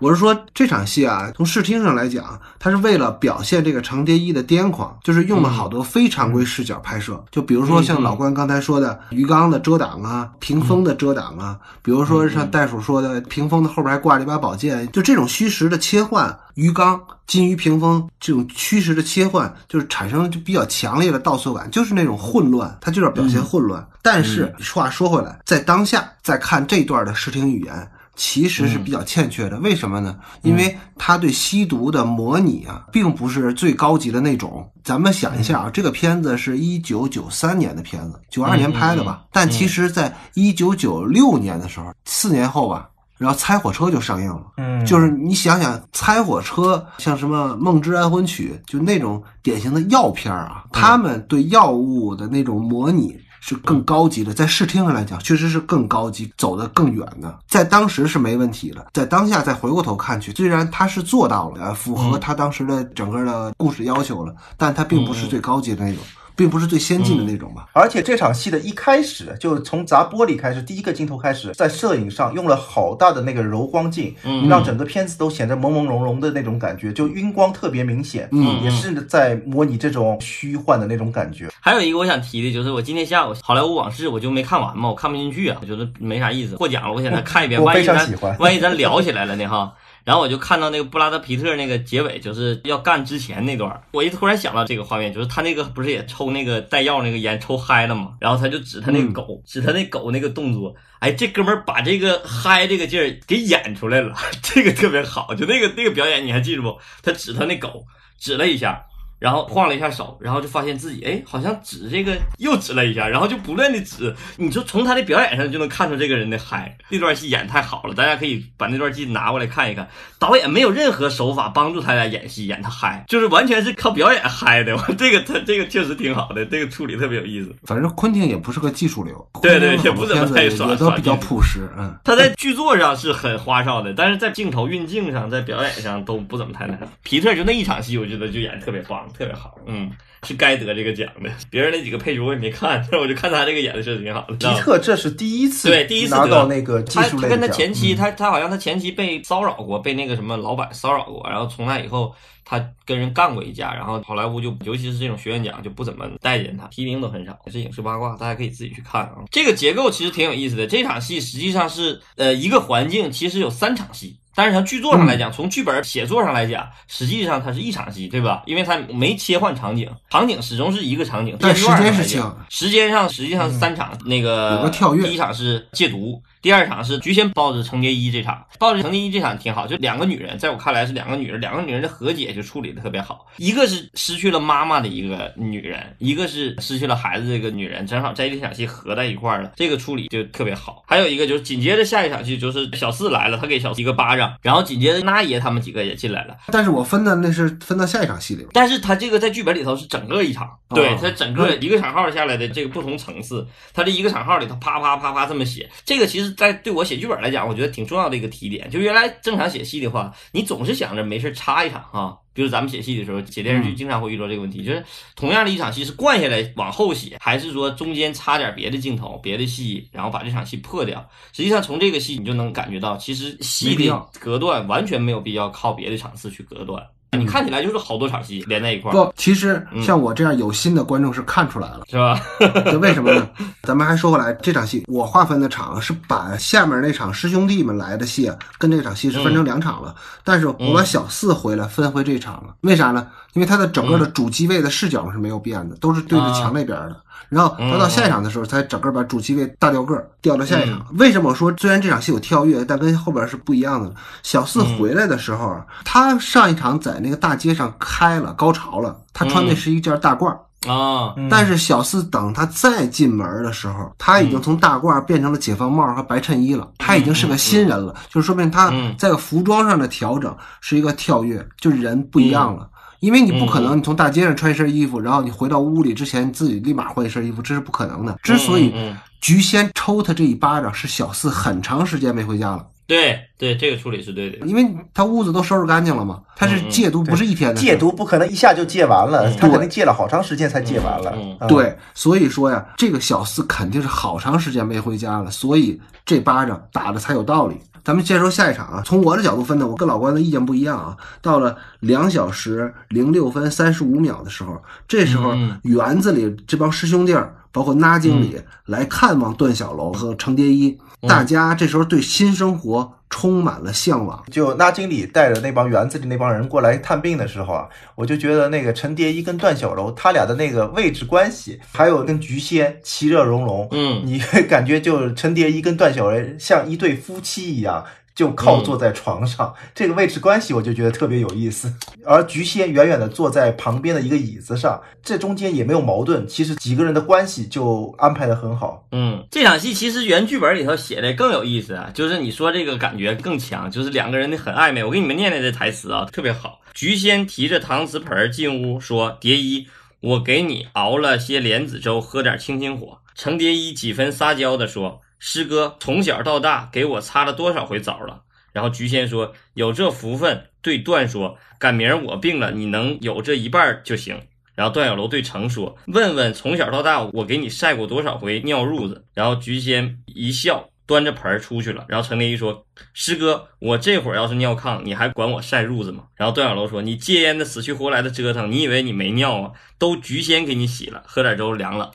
[0.00, 23.84] 我是说这场戏啊，从视听上来讲，它是为了表现这个程蝶衣的癫狂，就是用了好多非常规视角拍摄，就比如说像老关刚才说的鱼缸的遮挡啊，屏风的遮挡啊，比如说像袋鼠说的屏风的后边还挂着一把宝剑，就这种虚实的切换，鱼缸、金鱼屏风这种虚实的切换，就是产生就比较强烈的倒错感，就是那种混乱，它就是要表现混乱。
[24.00, 27.90] 但是话说回来，在当下再看这段的视听语言。
[28.20, 30.18] 其实是比较欠缺的，为什么呢？
[30.42, 34.68] 因为他对吸毒的模拟啊，并不是最高级的那种。
[34.82, 39.22] 咱们想一下啊，这个片子是一九九三年的片子，九二年拍的吧？
[39.30, 44.42] 但其实在一九九六年的时候，四年后吧，然后《猜火车》就上映了。
[44.56, 53.16] 嗯，就是你想想，《猜火车》像什么《梦之安魂曲》，就那种典型的药片儿啊，他们对药物的那种模拟。
[53.40, 57.38] 是更高级的，在视听上来讲，确实是更高级，走得更远的。
[57.46, 66.02] 在当时是没问题的，在当下再回过头看去，虽然他是做到了，呃，符合他当时的整个的故事要求了，但他并不是最高级的那种，
[66.38, 67.66] 并不是最先进的那种吧。
[67.72, 81.48] 而且这场戏的一开始，就从砸玻璃开始，第一个镜头开始，在摄影上用了好大的那个柔光镜，嗯让整个片子都显得朦朦胧胧的那种感觉，就晕光特别明显，嗯也是在模拟这种虚幻的那种感觉。
[81.58, 86.54] 还有一个我想提的就是，我今天下午《好莱坞往事》我就没看完嘛，我看不进去啊，我觉得没啥意思。
[86.54, 89.74] 获奖了，我想再看一遍，万一咱常喜欢万一咱聊起来了呢哈。
[90.08, 98.14] 然后我就看到那个布拉德皮特那个结尾，就是要干之前那段，我一突然想到这个画面，就是他那个不是也抽那个带药那个烟抽嗨了吗？
[98.18, 106.78] 然后他就指他那个狗，指他那狗那个动作，哎，这哥们儿把这个嗨这个劲儿给演出来了， 这个特别好，就那个那个表演你还记住不？
[107.02, 107.84] 他指他那狗，
[108.18, 108.86] 指了一下。
[109.18, 114.14] 然后晃了一下手，然后就发现自己哎，好像指这个又指了一下，然后就不断的指。
[114.36, 119.88] 你说从他的表演上就能看出这个人的嗨，这段戏演太好了，大家可以把那段戏拿过来看一看。
[120.18, 124.76] 导演没有任何手法帮助他俩演戏，演他嗨，就是完全是靠表演嗨的。
[124.98, 127.54] 这个他这个确实挺好的，这个处理特别有意思。
[127.64, 131.94] 反正昆汀也不是个技术流，对对也不怎么太耍也都比较朴实，嗯。
[132.04, 136.80] 他在剧作上是很花哨的，但是在镜头运镜上，在表演上都不怎么太那啥。
[137.02, 139.90] 皮特就那一场戏，我觉得就演得特别棒，特别好，嗯，
[140.22, 141.30] 是该得这个奖的。
[141.50, 144.34] 别人那几个配角我也没看，但 是我就看他这个演的确实挺好的。
[144.36, 157.38] 皮特这是第一次对第一次拿得到那个技他他跟他前妻，他他好像他前妻被骚扰过，被那个什么老板骚扰过，然后从那以后他跟人干过一架，然后好莱坞就尤其是这种学院奖就不怎么待见他，提名都很少。
[157.52, 159.16] 这影视八卦大家可以自己去看啊。
[159.30, 164.16] 这个结构其实挺有意思的，这场戏实际上是呃一个环境其实有三场戏。
[164.38, 168.44] 但是从剧作上来讲，从剧本写作上来讲，实际上它是一场戏，对吧？
[168.46, 171.36] 因为它没切换场景，场景始终是一个场景。
[171.40, 190.84] 但时间是清时间上实际上是三场，那个有个跳跃第一场是戒毒，第二场是菊仙抱着程蝶衣这场，抱着程蝶衣这场挺好，就两个女人，在我看来是两个女人，两个女人的和解就处理的特别好，一个是失去了妈妈的一个女人，一个是失去了孩子这个女人，正好在这场戏合在一块儿了，这个处理就特别好。
[190.86, 196.36] 还有一个就是紧接着下一场戏就是小四来了，他给小四一个巴掌，然后紧接着那爷他们几个也进来了。
[196.48, 198.50] 但是我分的那是分到下一场戏里了。
[198.52, 208.70] 但是他这个在剧本里头是整个一场，对哦他整个一个场号下来的这个不同层次，他这一个场号里头啪啪啪啪这么写，这个其实，在对我写剧本来讲，我觉得挺重要的一个提点。
[208.70, 214.84] 就原来正常写戏的话，你总是想着没事插一场啊，比如咱们写戏的时候，写电视剧经常会遇到这个问题，就是
[215.16, 221.08] 同样的一场戏是灌下来往后写，还是说中间插点别的镜头、别的戏，然后把这场戏破掉。
[221.32, 226.84] 实际上从这个戏你就能感觉到，其实戏的隔断完全没有必要靠别的场次去隔断。
[227.12, 231.80] 你看起来就是好多场戏连在一块儿，不，其实嗯像我这样有心的观众是看出来了。
[231.88, 232.20] 是吧？
[232.66, 233.28] 这为什么呢？
[233.62, 239.94] 咱们还说回来，这场戏我划分的场是把下面那场师兄弟们来的戏啊，跟这场戏是分成两场了。
[240.22, 243.06] 但是我把小四回来分回这场了，为啥呢？
[243.34, 246.96] 因为它的整个的主机位的视角是没有变的，都是对着墙那边的。
[247.28, 250.84] 然后他到下一场的时候，才整个把主机位大调个儿调到下一场。
[250.94, 253.94] 为什么我说虽然这场戏有跳跃，但跟后边是不一样的呢？
[254.22, 260.40] 小四回来的时候啊，他上一场在那个大街上开了高潮了，他穿的是一件大褂儿。
[260.66, 272.68] 啊，嗯但是小四等他再进门的时候，他已经从大褂变成了解放帽和白衬衣了，他已经是个新人了，就是说明他嗯在服装上的调整是一个跳跃，就是人不一样了。
[273.00, 278.18] 因为你不可能，你从大街上穿一身衣服，然后你回到屋里之前，你自己立马换一身衣服，这是不可能的。
[278.22, 278.72] 之所以
[279.20, 284.46] 菊仙抽他这一巴掌，是小四很长时间没回家了，对对，这个处理是对的。
[284.46, 286.20] 因为他屋子都收拾干净了嘛。
[286.36, 291.36] 他是戒毒，不是一天的事戒毒不可能一下就戒完了，他肯定戒了好长时间才戒完了嗯。
[291.40, 297.56] 嗯，对，所以说呀，这个小四肯定是好长时间没回家了，所以这巴掌打的才有道理。
[297.88, 300.94] 咱们接着说下一场啊，从我的角度分呢，我跟老关的意见不一样啊。
[301.22, 314.24] 到了两小时零六分三十五秒的时候，这时候嗯园子里这帮师兄弟儿，包括那经理来看望段小楼和程蝶衣，大家这时候对新生活充满了向往。
[314.30, 327.84] 就那经理带着那帮园子里那帮人过来探病的时候啊，我就觉得那个陈蝶衣跟段小楼他俩的那个位置关系，还有跟菊仙其乐融融，嗯你会 感觉就陈蝶衣跟段小楼像一对夫妻一样。
[328.18, 331.72] 就靠坐在床上，这个位置关系我就觉得特别有意思。
[332.04, 338.84] 而菊仙远远的坐在旁边的一个椅子上，这中间也没有矛盾，其实几个人的关系就安排的很好。
[338.90, 344.82] 嗯，这场戏其实原剧本里头写的更有意思啊，就是你说这个感觉更强，就是两个人的很暧昧。
[344.82, 346.58] 我给你们念念这台词啊，特别好。
[346.74, 349.68] 菊仙提着搪瓷盆儿进屋说：“蝶衣，
[350.00, 364.20] 我给你熬了些莲子粥，喝点清清火。”程蝶衣几分撒娇的说：“师哥从小到大给我擦了多少回澡了？”然后菊仙说：“有这福分。”对段说：“赶明儿我病了，你能有这一半就行。”
[364.56, 371.84] 然后段小楼对程说：“问问从小到大我给你晒过多少回尿褥子？”然后菊仙一笑，端着盆儿出去了。
[371.88, 379.52] 然后程蝶衣说：“师哥，我这会儿要是尿炕，你还管我晒褥子吗？”然后段小楼说：“你戒烟的死去活来的折腾，你以为你没尿啊？
[379.78, 381.92] 都菊仙给你洗了，喝点粥凉了。”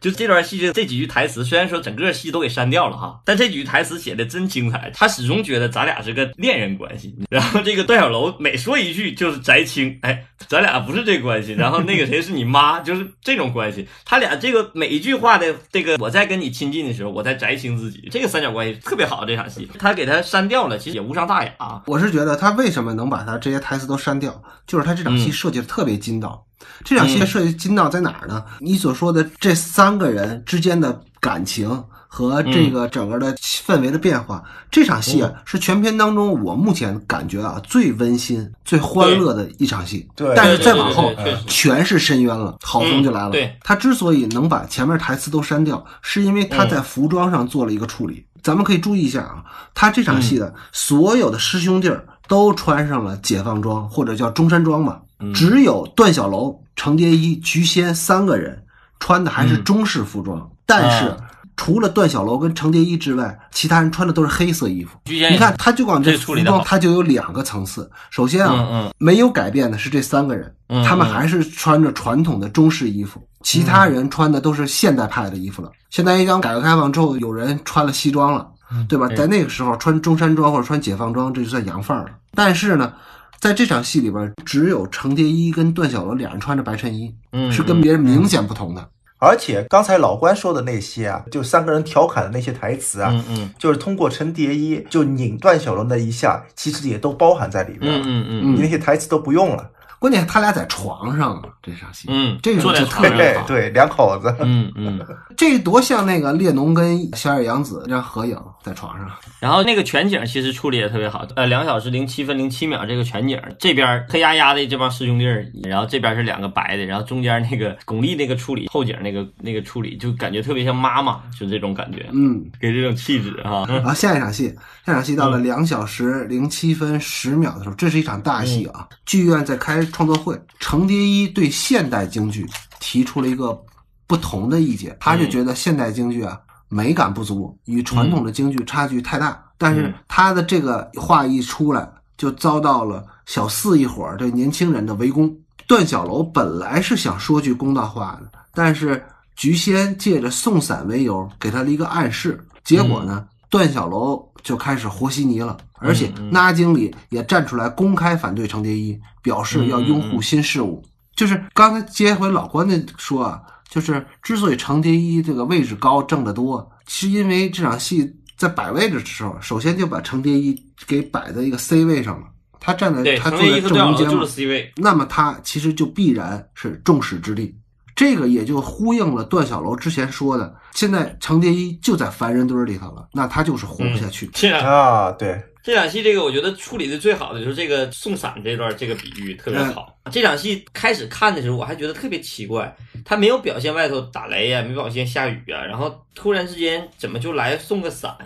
[0.00, 4.90] 就这段戏这这几句台词，虽然说整个戏都给删掉了哈，但这几句台词写的真精彩。
[4.94, 7.14] 他始终觉得咱俩是个恋人关系。
[7.28, 11.52] 然后这个段小楼每说一句就是翟青， 哎，咱俩不是这关系。
[11.52, 13.86] 然后那个谁是你妈，就是这种关系。
[14.04, 19.26] 他俩这个每一句话的这个，我在跟你亲近的时候，我在翟青自己，这个三角关系特别好。
[19.26, 21.82] 这场戏他给他删掉了，其实也无伤大雅。
[21.86, 26.46] 我是觉得他为什么能把他这些台词都删掉，就是他这场戏嗯设计的特别筋道。
[26.84, 28.44] 这场戏的设计筋道在哪儿呢？
[28.58, 40.08] 你所说的这三个人之间的感情和这个整个的氛围的变化，这场戏啊是全片当中我目前感觉啊最温馨、最欢乐的一场戏。
[40.16, 41.12] 对但是再往后
[41.46, 43.30] 全是深渊了，好风就来了。
[43.30, 48.24] 嗯对他之所以能把前面台词都删掉，是因为他在服装上做了一个处理。
[48.42, 49.44] 咱们可以注意一下啊，
[49.74, 55.00] 他这场戏的所有的师兄弟儿都穿上了解放装，或者叫中山装吧。
[55.34, 58.62] 只有段小楼、程蝶衣、菊仙三个人
[58.98, 61.16] 穿的还是中式服装，但是啊
[61.56, 64.98] 除了段小楼跟程蝶衣之外，其他人穿的都是黑色衣服。
[65.04, 67.90] 你看，他就光这服装，他就有两个层次。
[68.08, 75.70] 首先啊，嗯嗯没有改变的是这三个人，嗯他们还是穿着传统的中式衣服，其他人穿的都是现代派的衣服了。
[75.90, 78.48] 现在一讲改革开放之后，有人穿了西装了，
[78.88, 79.06] 对吧？
[79.14, 82.12] 在那个时候穿中山装或者穿解放装，这就算洋范儿了。
[82.34, 82.94] 但是呢，
[83.40, 88.88] 在这场戏里边，只有程蝶衣跟段小楼两人穿着白衬衣，嗯是跟别人明显不同的。
[89.18, 97.98] 而且刚才老关说的那些啊，就三个人调侃的那些台词啊，嗯嗯就是通过陈蝶衣就拧段小楼那一下，其实也都包含在里边了。
[98.00, 99.70] 嗯嗯嗯你那些台词都不用了。
[100.00, 104.34] 关键他俩在床上啊，这场戏，嗯，这个就特床上好对对，两口子。
[104.40, 104.98] 嗯嗯。
[105.36, 109.06] 这多像那个列侬跟小野洋子这样合影在床上。
[109.38, 115.24] 然后那个全景其实处理也特别好，呃，两小时零七分零七秒这个全景，这边黑压压的这帮师兄弟，
[115.68, 123.66] 然后这边是两个白的，然后中间那个巩俐那个处理后景那个那个处理，就感觉特别像妈妈，就这种感觉，嗯，给这种气质哈。
[123.68, 124.48] 然后下一场戏，
[124.86, 128.88] 下一场戏到了两小时零七分十秒的时候，这是一场大戏啊！
[129.04, 132.46] 剧院在开创作会，程蝶衣对现代京剧
[132.78, 133.60] 提出了一个
[134.06, 139.42] 不同的意见，他就觉得现代京剧啊美感不足，与传统的京剧差距太大。
[139.58, 141.86] 但是他的这个话一出来，
[142.16, 145.36] 就遭到了小四一伙儿这年轻人的围攻。
[145.66, 149.04] 段小楼本来是想说句公道话的，但是
[149.36, 160.84] 菊仙借着送伞为由给他了一个暗示，结果呢，段小楼就开始和稀泥了，而且那经理也站出来公开反对程蝶衣，表示要拥护新事物。
[161.16, 172.26] 就是刚才接回老关的说啊，就是之所以程蝶衣这个位置高挣得多，是因为这场戏在摆位置的时候，首先就把程蝶衣给摆在一个 C 位上了，
[172.58, 177.54] 他站在，他坐在正中间嘛是 C 位，那么他其实就必然是众矢之的。
[178.00, 184.26] 这个也就呼应了段小楼之前说的，现在程蝶衣就在凡人堆儿里头了，那他就是活不下去。
[184.32, 189.94] 这样啊，对，这场戏，这个我觉得处理的最好的就是这个送伞这段，这个比喻特别好。
[190.10, 192.74] 这场戏开始看的时候，我还觉得特别奇怪，
[193.04, 198.16] 他没有表现外头打雷呀、没表现下雨啊，然后突然之间怎么就来送个伞？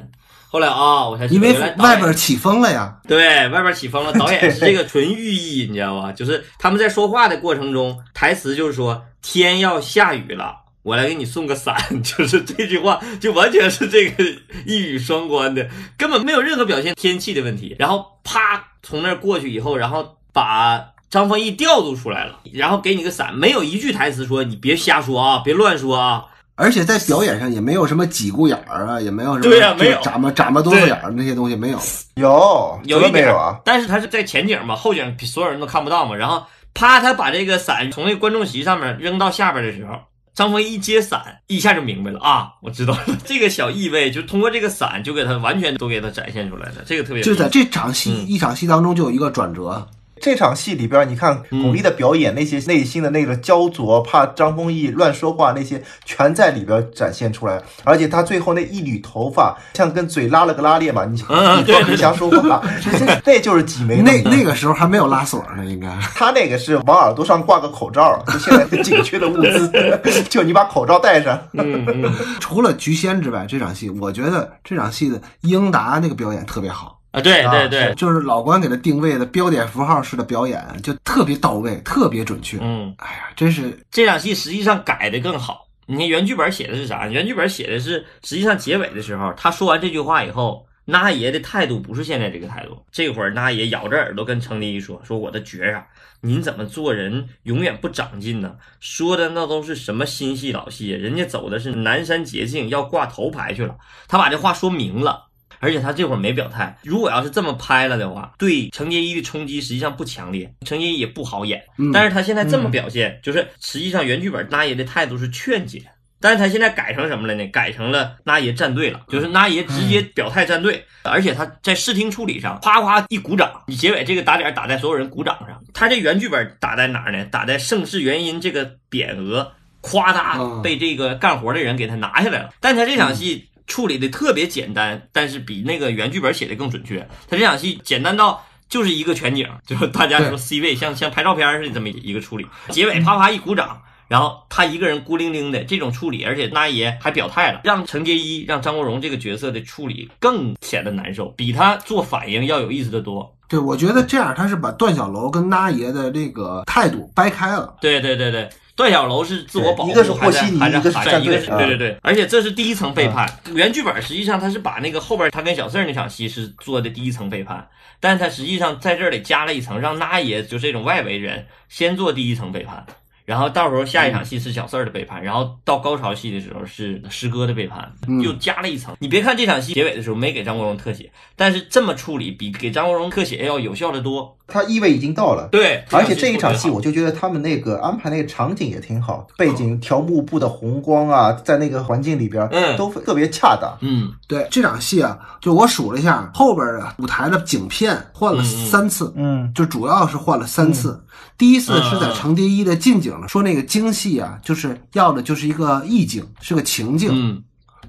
[0.54, 6.12] 后来啊、我才知因为外边起风了呀，对外边起风了，导演是这个纯寓意，你知道吧？
[6.14, 10.58] 就是他们在说话的过程中，台词就是说天要下雨了。
[10.84, 11.74] 我来给你送个伞，
[12.04, 14.22] 就是这句话，就完全是这个
[14.64, 17.74] 一语双关的，根本没有任何表现天气的问题。
[17.76, 20.80] 然后啪从那儿过去以后，然后把
[21.10, 26.26] 张丰毅调度出来了，然后给你个伞，没有一句台词说你别瞎说啊，别乱说啊。
[26.56, 31.78] 而且在表演上也没有什么挤骨眼儿啊，也没有什么对呀没有眨巴眨巴多少眼儿那些东西没有。
[32.14, 33.58] 有有一点怎么没有啊？
[33.64, 36.14] 但是他是在前景嘛，后景所有人都看不到嘛。
[36.14, 39.98] 然后啪，他把这个伞从那观众席上面扔到下边的时候，
[40.34, 43.16] 张丰毅一接伞，一下就明白了啊，我知道了。
[43.24, 49.86] 这个小意味就通过这个伞就给他完全都给他展现出来了，这个特别有就在这场戏、嗯一场戏当中就有一个转折，
[50.24, 57.60] 这场戏里边，你看嗯巩俐的表演，那些内心的那个焦灼，怕张丰毅乱说话，那些全在里边展现出来。
[57.84, 62.62] 而且他最后那一缕头发，像跟嘴拉了个拉链嘛，你 你放你瞎说话，
[63.26, 64.00] 那就是挤眉。
[64.00, 65.94] 那那个时候还没有拉锁呢，应该。
[66.14, 69.70] 他那个是往耳朵上挂个口罩，就现在紧缺的物资，
[70.30, 71.38] 就你把口罩戴上。
[71.52, 82.58] 嗯嗯，除了菊仙之外，这场戏我觉得这场戏的英达那个表演特别好，啊，对对啊对，就是老关给他定位的标点符号式的表演，就特别到位，特别准确。
[82.60, 82.92] 嗯。
[82.98, 85.68] 哎呀，真是这场戏实际上改的更好。
[85.86, 87.06] 你看原剧本写的是啥？
[87.06, 92.84] 原剧本写的是，实际上结尾的时候，他说完这句话以后，那爷的态度不是现在这个态度。
[92.90, 95.86] 这会儿那爷咬着耳朵跟程蝶衣说：“说我的爵啊，
[96.20, 98.56] 您怎么做人永远不长进呢？
[98.80, 100.88] 说的那都是什么新戏老戏？
[100.90, 103.76] 人家走的是南山捷径，要挂头牌去了。
[104.08, 105.26] 他把这话说明了。”
[105.60, 111.62] 而且他这会儿没表态，如果要是这么拍了的话，对程蝶衣的冲击实际上不强烈，程蝶衣也不好演。
[111.78, 115.82] 嗯但是他现在这么表现，就是实际上原剧本那爷的态度是劝解，
[116.20, 117.46] 但是他现在改成什么了呢？
[117.48, 125.62] 改成了那爷站队了，就是那爷直接表态站队，而且他在视听处理上夸夸一鼓掌，你结尾这个打点打在所有人鼓掌上。
[125.72, 127.24] 他这原剧本打在哪儿呢？
[127.26, 132.50] 打在盛世元音这个匾额，夸嗒嗯被这个干活的人给他拿下来了。
[132.60, 133.48] 但他这场戏。
[133.66, 137.00] 处理的特别简单，但是比那个原剧本写的更准确。
[137.28, 142.46] 他这场戏简单到就是一个全景， 就是大家说 C 位，像像拍照片似的这么一个处理。
[142.70, 153.34] 结尾啪啪一鼓掌，然后他一个人孤零零的这种处理，而且那爷还表态了，让程蝶衣、让张国荣这个角色的处理更显得难受，比他做反应要有意思的多。
[153.46, 157.76] 对，我觉得这样他是把段小楼跟那爷的这个态度掰开了。
[157.80, 163.28] 对对对对，段小楼是自我保护，一个是还在和稀泥还在一个是还在一个是站队啊对对对，而且这是第一层背叛。
[163.54, 167.68] 原剧本实际上他是把那个后边他跟小四儿那场戏是做的第一层背叛，
[168.00, 172.84] 但是他实际上在这里加了一层，让那爷就这种外围人先做第一层背叛。
[173.24, 178.94] 然后到时候下一场戏是小四儿的背叛，然后到高潮戏的时候是师哥的背叛，嗯又加了一层。
[179.00, 184.36] 你别看这场戏结尾的时候没给张国荣特写，但是这么处理比给张国荣特写要有效的多。
[184.46, 185.48] 他意味已经到了。
[185.50, 193.74] 对，而且这一场戏，我就觉得他们那个安排那个场景也挺好，背景调幕布的红光啊，在那个环境里边，嗯都特别恰当。
[193.80, 201.02] 嗯对这场戏啊，就我数了一下，后边的舞台的景片换了三次，嗯，就主要是换了三次。
[201.38, 207.10] 第一次是在程蝶衣的近景了，说那个京戏啊，就是要的就是一个意境，是个情境。
[207.12, 207.42] 嗯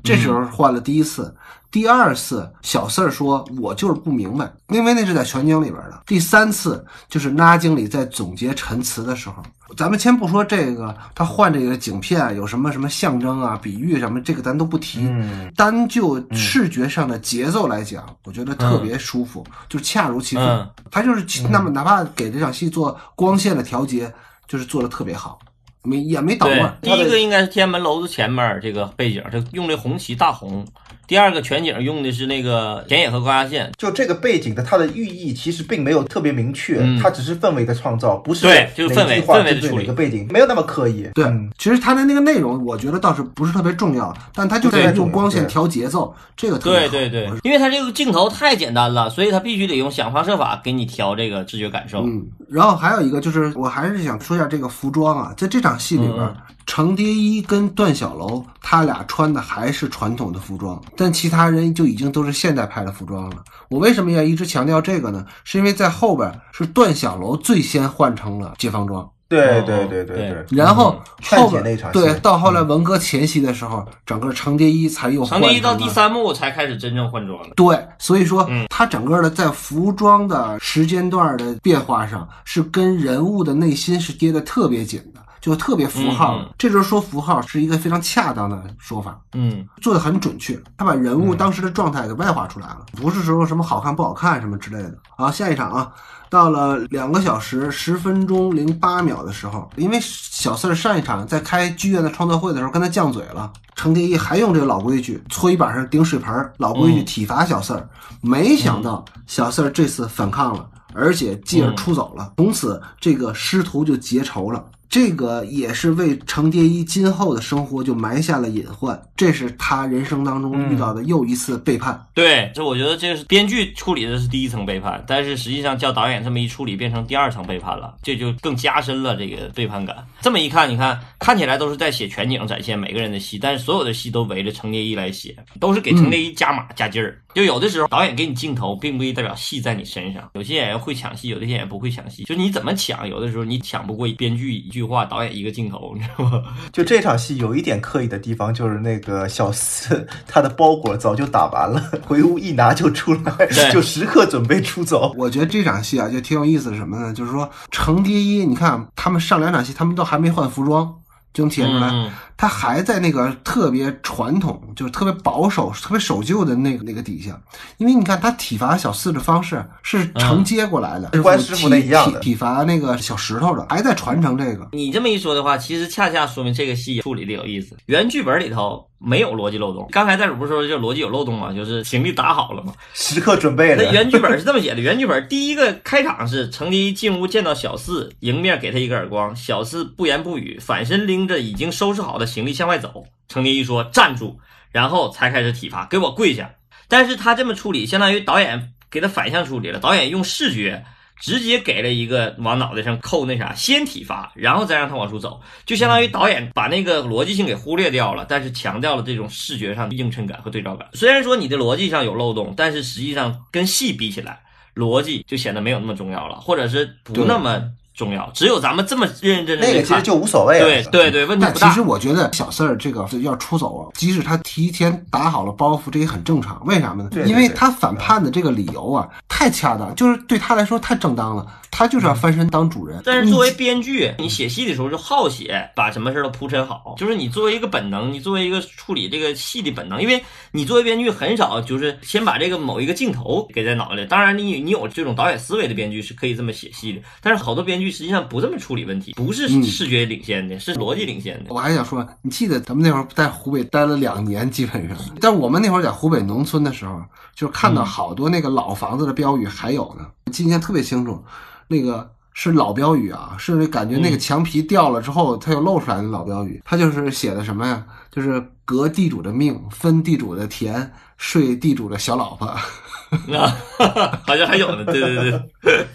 [0.04, 1.36] 这时候换了第一次，
[1.72, 9.42] 第二次小四儿说：“我就是不明白，因为那是在全景里边的。”第三次就是那经理在总结陈词的时候，
[9.76, 15.00] 咱们先不说这个，他换这个景片有什么什么象征啊、比喻什么，这个咱都不提。
[15.08, 20.46] 嗯单就视觉上的节奏来讲，我觉得特别舒服，就恰如其分。
[20.46, 24.14] 嗯他就是那么哪怕给这场戏做光线的调节，
[24.48, 25.40] 就是做的特别好，
[25.84, 26.78] 没也没捣对乱，。
[26.82, 30.66] 第一个应该是天安门楼子前面这个背景，就用的红旗大红。
[31.08, 37.00] 第二个全景用的是那个田野和高压线，就这个背景的它的寓意其实并没有特别明确，嗯。
[37.02, 39.68] 它只是氛围的创造，不是对就是氛围哪句话氛围的处理。
[39.68, 41.08] 针对哪个背景没有那么刻意。
[41.14, 46.88] 对嗯，其实它的那个内容，我觉得倒是不是特别重要，但它就不太重要在用光线调节奏，这个特别好。
[46.88, 52.02] 对对对，因为它这个镜头太简单了，所以它必须得用想方设法给你调这个视觉感受。
[52.06, 56.36] 嗯，然后还有一个就是，我还是想说一下这个服装啊，在这场戏里边，嗯。
[56.68, 63.38] 程蝶衣跟段小楼他俩穿的还是传统的服装，但其他人就已经都是现代派的服装了。
[63.70, 65.26] 我为什么要一直强调这个呢？
[65.44, 70.30] 是因为在后边是段小楼最先换成了解放装，对嗯对对对对。
[70.30, 77.50] 对，然后后边解那场对，到后来文革前夕的时候，整个程蝶衣才又换程蝶衣到第三幕才开始真正换装的。
[77.56, 78.66] 对，所以说嗯。
[78.70, 86.40] 它整个的在服装的时间段的变化上，是跟人物的内心是贴的特别紧的，就特别符号。
[86.58, 90.60] 这就是说符号是一个非常恰当的说法，嗯，做的很准确。
[90.78, 94.96] 他把人物当时的状态给外化出来了，不是说什么好看不好看什么之类的。
[95.16, 95.92] 好，下一场啊。
[96.28, 107.88] 到了两个小时十分钟零八秒的时候，因为小四儿上一场在开剧院的创作会的时候跟他犟嘴了，程蝶衣还用这个老规矩，搓衣板上顶水盆儿，老规矩嗯体罚小四儿。
[108.22, 114.66] 没想到小四儿这次反抗了，而且继而出走了，从此这个师徒就结仇了。
[114.90, 122.08] 这个也是为程蝶衣今后的生活就埋下了隐患，这是他人生当中遇到的又一次背叛。
[122.14, 129.96] 对，这我觉得这是编剧处理的是第一层背叛，但是实际上叫导演这么一处理，变成第二层背叛了，这就更加深了这个背叛感。
[130.22, 137.22] 这么一看，你看看起来都是在写全景展现每个人的戏，但是所有的戏都围着程蝶衣来写，都是给程蝶衣加码加劲儿。
[137.34, 140.30] 就有的时候导演给你镜头，并不一定代表戏在你身上。
[140.36, 146.44] 有些演员会抢戏，有的演员不会抢戏，就你怎么抢，有的时候你抢不过编剧一句话，导演一个镜头，你知道吗？
[146.72, 155.14] 就这场戏有一点刻意的地方，就是那个小四他的包裹早就打完了，回屋一拿就出来，就时刻准备出走。
[155.18, 157.14] 我觉得这场戏啊，就挺有意思的，什么呢？
[157.14, 160.94] 就是说程蝶衣，你看他们上两场戏，他们都还没换服装，
[161.34, 167.40] 就能体现出来，嗯他还在那个特别传统，就是特别保守、特别守旧的那个那个底下。
[167.78, 174.68] 因为你看他体罚小四的方式是承接过来的，跟关师傅那一样的体体罚那个小石头的，还在传承这个。
[174.74, 177.78] 你这么一说的话，其实恰恰说明这个戏处理的有意思。
[177.86, 179.88] 原剧本里头没有逻辑漏洞。
[179.92, 181.54] 刚才袋鼠不是说就逻辑有漏洞吗？
[181.54, 182.74] 就是行李打好了吗？
[182.94, 183.92] 时刻准备那着。
[183.94, 193.06] 原剧本是这么写的：原剧本第一个开场是程蝶衣进屋见到小四，迎面给他一个耳光，小四不言不语，反身拎着已经收拾好的行李向外走。
[193.28, 194.40] 程蝶衣说站住，
[194.72, 196.56] 然后才开始体罚，给我跪下。
[196.88, 200.86] 但是他这么处理，相当于导演给他反向处理了，导演用视觉。
[201.22, 210.90] 直接给了一个往脑袋上扣那啥，先体罚，然后再让他往出走，就相当于导演把那个逻辑性给忽略掉了，但是强调了这种视觉上的映衬感和对照感。
[210.92, 214.42] 虽然说你的逻辑上有漏洞，但是实际上跟戏比起来，
[214.76, 217.64] 逻辑就显得没有那么重要了，或者是不那么
[217.96, 218.30] 重要。
[218.34, 220.66] 只有咱们这么认认真真地看那个其实就无所谓了。
[220.66, 221.86] 对对对，问题不大但其实。
[221.86, 226.60] 我觉得小四儿这个要出走啊，即使他提前打好了包袱，这也很正常。
[226.66, 227.08] 为啥呢？
[227.12, 231.46] 对对因为他反叛的这个理由啊，太恰当，就是对他来说太正当了。
[231.70, 233.00] 他就是要翻身当主人。
[233.00, 240.24] 你但是作为编剧，你写戏的时候就好写，把什么事儿都铺陈好，就是你作为一个本能，你作为一个处理这个戏的本能，因为
[240.54, 244.06] 你作为编剧很少就是先把这个某一个镜头给在脑袋里。
[244.06, 251.54] 当然你，你有这种导演思维的编剧是可以这么写戏的，但是好多编剧实际上不这么处理问题，不是嗯视觉领先的，是逻辑领先的。
[251.54, 257.02] 我还想说，你记得咱们那会儿在湖北待了两年，基本上，但我们那会儿在湖北农村的时候，
[257.34, 261.24] 就看到好多那个老房子的标语还有呢，今天特别清楚，
[261.68, 262.12] 那个。
[262.38, 266.62] 是老标语啊，是那感觉那个墙皮掉了之后，它又露出来的老标语。
[266.66, 267.82] 它就是写的什么呀？
[268.12, 272.48] 就是革地主的命，分地主的田，睡地主的小老婆。
[272.48, 273.56] 啊，
[274.26, 275.32] 好像还有呢，对对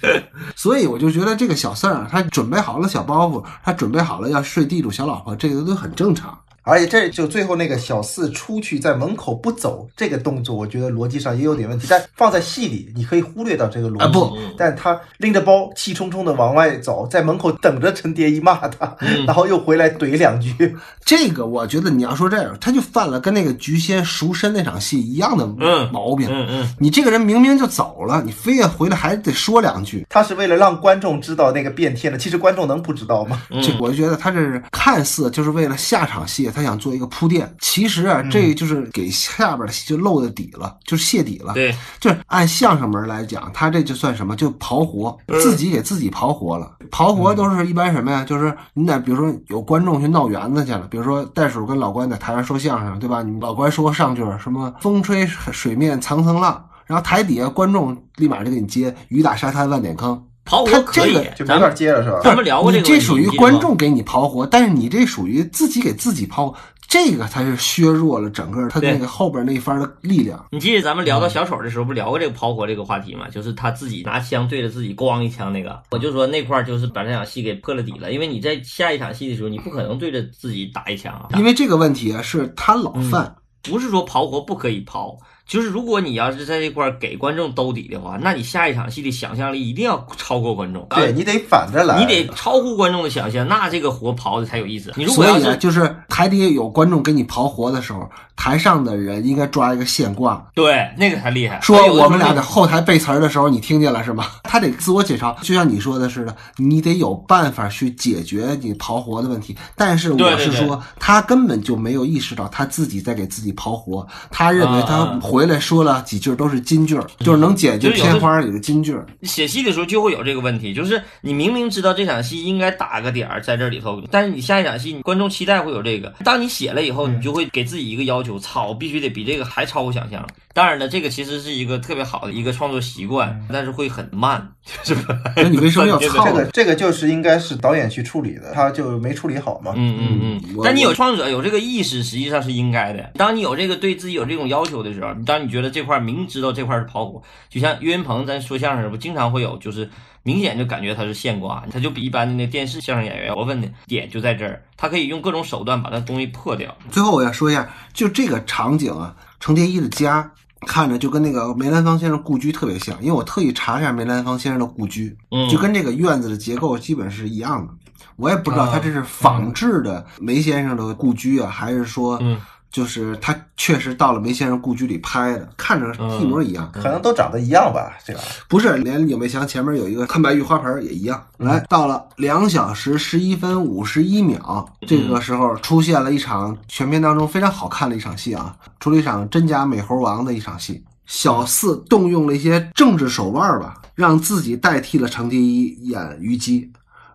[0.01, 0.25] 对，
[0.57, 6.39] 所以我就觉得这个小四儿啊，他准备好了小包袱，他准备好了要睡地主小老婆，这个都很正常。
[6.63, 11.87] 而且这就最后那个小四出去在门口不走这个动作，我觉得逻辑上也有点问题。
[11.89, 14.05] 但放在戏里，你可以忽略到这个逻辑。
[14.05, 18.97] 啊不但他拎着包气冲冲的往外走，在门口等着陈蝶衣骂他，
[19.27, 20.77] 然后又回来怼两句。
[21.05, 26.29] 这个我觉得你要说这样，他就犯了跟那个菊仙赎身那场戏一样的嗯毛病。
[26.31, 33.41] 嗯嗯，你这个人明明就走了，你非要回来还得说两句，他是为了让观众知道那个变天的，其实观众能不知道吗？
[33.63, 41.55] 这我就觉得他这是看似就是为了下场戏，他想做一个铺垫，其实啊，这就是给下边的戏就露的底了，就是泄底了。
[41.55, 44.37] 对，就是按相声门来讲，他这就算什么？
[44.37, 46.77] 就刨活，自己给自己刨活了。
[46.91, 48.25] 刨活都是一般什么呀？
[48.25, 53.23] 就是你得比如说有观众去闹园子去了，比如说袋鼠跟老关在台上说相声，对吧？
[53.23, 60.21] 你老关说上句什么“风吹水面层层浪”，然后台底下观众立马就给你接“雨打沙滩万点坑
[60.51, 62.21] 刨他活可以这个，就没法咱们接了是吧？
[62.25, 66.53] 咱们聊过这个问题，这属于观众给你刨活，但是你这属于自己给自己刨，
[66.89, 70.45] 这个才是削弱了整个他那个后边那一番的力量。
[70.51, 73.29] 你记得咱们聊到小丑的时候，不聊过这个刨活这个话题吗？
[73.29, 83.37] 就是他自己拿枪对着自己咣一枪那个，我就说那块儿就是把那场戏给破了底了，因为你在下一场戏的时候，你不可能对着自己打一枪啊，因为这个问题啊，是他老犯。
[83.63, 85.15] 不是说刨活不可以刨，
[85.51, 94.93] 就是如果你要是在这块儿给观众兜底的话，那你下一场戏的想象力一定要超过观众，对你得反着来，你得超乎观众的想象，那这个活刨的才有意思。
[94.95, 101.59] 你如果所以啊，要是就是台底下有观众给你刨活的时候，台上的人应该抓一个线挂，对那个才厉害。
[101.61, 104.27] 说我们俩在后台背词儿的时候，你听见了是吗？
[104.45, 109.57] 他得自我解嘲，就像你说的似的，你得有办法去解决你刨活的问题。
[109.75, 119.07] 但是对对对我是说，他根本就没有意识到他自己在给自己刨活，他认为他啊啊回来说了几句都是金句儿，就是能解决片花里的金句儿。
[119.23, 126.13] 写戏的时候就会有这个问题，就是你明明知道这场戏应该打个点儿在这里头，但是你下一场戏，观众期待会有这个。
[126.23, 130.29] 当你写了以后，你就会给自己一个要求，操，必须得比这个还超乎想象。
[130.53, 135.17] 当然了，这个其实是一个特别好的一个创作习惯，但是会很慢， 是吧？
[135.37, 139.73] 那你为什么要 操这个这个就是应该是导演去处理的，他就没处理好嘛。
[139.77, 143.13] 嗯嗯嗯但你有创作者有这个意识，实际上是应该的。
[143.15, 149.89] 当你有这个对自己有这种要求的时候，当你觉得这块儿明知道这块儿是跑火，就像岳云鹏咱说相声不经常会有，就是
[150.25, 156.77] 明显就感觉他是现挂，他就比一般的那电视相声演员过分的点就在这儿，他可以用各种手段把那东西破掉。
[156.91, 160.31] 最后我要说一下，就这个场景啊，程蝶衣的家
[160.67, 167.73] 看着就跟那个梅兰芳先生故居特别像，因为我特意查了一下梅兰芳先生的故居，嗯就跟这个院子的结构基本是一样的。
[168.17, 172.39] 我也不知道他这是仿制的梅先生的故居啊，还是说嗯
[172.71, 176.71] 就是他确实到了梅先生故居里拍的，看着一模一样。
[176.73, 181.23] 可能都长得一样吧，这个不是，连影壁墙前面有一个看白玉花盆也一样。
[181.39, 190.85] 来到了两小时十一分五十一秒，这个时候出现了一场全片当中非常好看的一场戏啊，出了一场真假美猴王的一场戏。
[191.07, 196.71] 小四动用了一些政治手腕吧，让自己代替了程蝶衣演虞姬，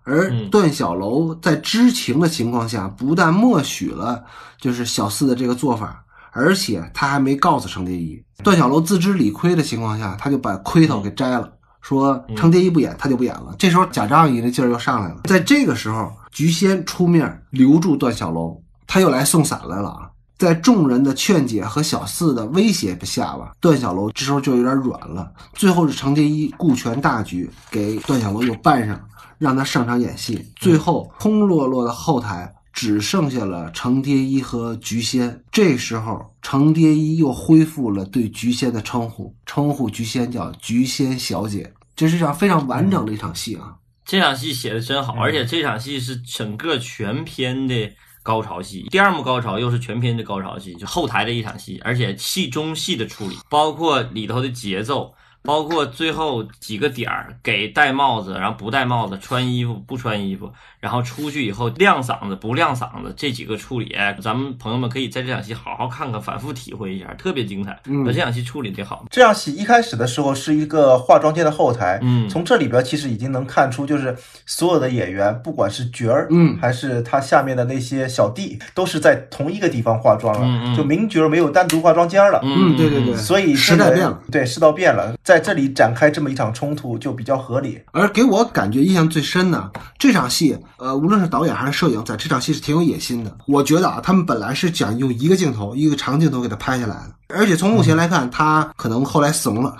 [0.06, 4.24] 而段小楼在知情的情况下，不但默许了
[4.62, 8.24] 就是小四的这个做法，而且他还没告诉程蝶衣。
[8.44, 11.52] 段小楼自知理亏的情况下，他就把盔头给摘了，
[11.82, 13.56] 说程蝶衣不演，他就不演了。
[13.58, 20.10] 这时候贾仗义那劲儿又上来了，在这个时候，菊仙出面留住段小楼，他又来送伞来了啊。
[20.38, 25.32] 在众人的劝解和小四的威胁下吧，段小楼这时候就有点软了。
[25.54, 29.00] 最后是程蝶衣顾全大局，给段小楼又扮上，
[29.38, 30.52] 让他上场演戏。
[30.56, 35.44] 最后空落落的后台只剩下了程蝶衣和菊仙。
[35.52, 41.74] 这时候，程蝶衣又恢复了对菊仙的称呼，称呼菊仙叫菊仙小姐。
[41.96, 43.76] 这是一场非常完整的一场戏啊！
[44.04, 47.90] 这场戏写的真好，而且这场戏是整个全片的
[48.22, 55.14] 高潮戏，第二幕高潮又是全片的高潮戏，就后台的一场戏，而且戏中戏的处理，包括里头的节奏，
[55.46, 60.52] 包括最后几个点儿给戴帽子，然后不戴帽子，穿衣服不穿衣服，
[60.86, 67.76] 然后出去以后亮嗓子不亮嗓子，这几个处理，哎，咱们朋友们可以在这场戏好好看看，反复体会一下，特别精彩。
[67.88, 74.16] 嗯那这场戏处理的好，这样戏一开始的时候是一个化妆间的后台，嗯从这里边其实已经能看出，就是
[74.46, 82.42] 所有的演员，不管是角儿，嗯还是他下面的那些小弟，都是在同一个地方化妆了，嗯嗯就名角儿没有单独化妆间了。
[82.44, 87.82] 嗯对对对所以时代变了，对，世道变了，在这里展开这么一场冲突就比较合理。
[87.92, 89.72] 而给我感觉印象最深的
[90.06, 93.36] 这场戏，呃，无论是导演还是摄影，在这场戏是挺有野心的。
[93.48, 99.76] 我觉得啊，他们本来是想用一个镜头，一个长镜头给它拍下来的，而且从目前来看，他可能后来怂了。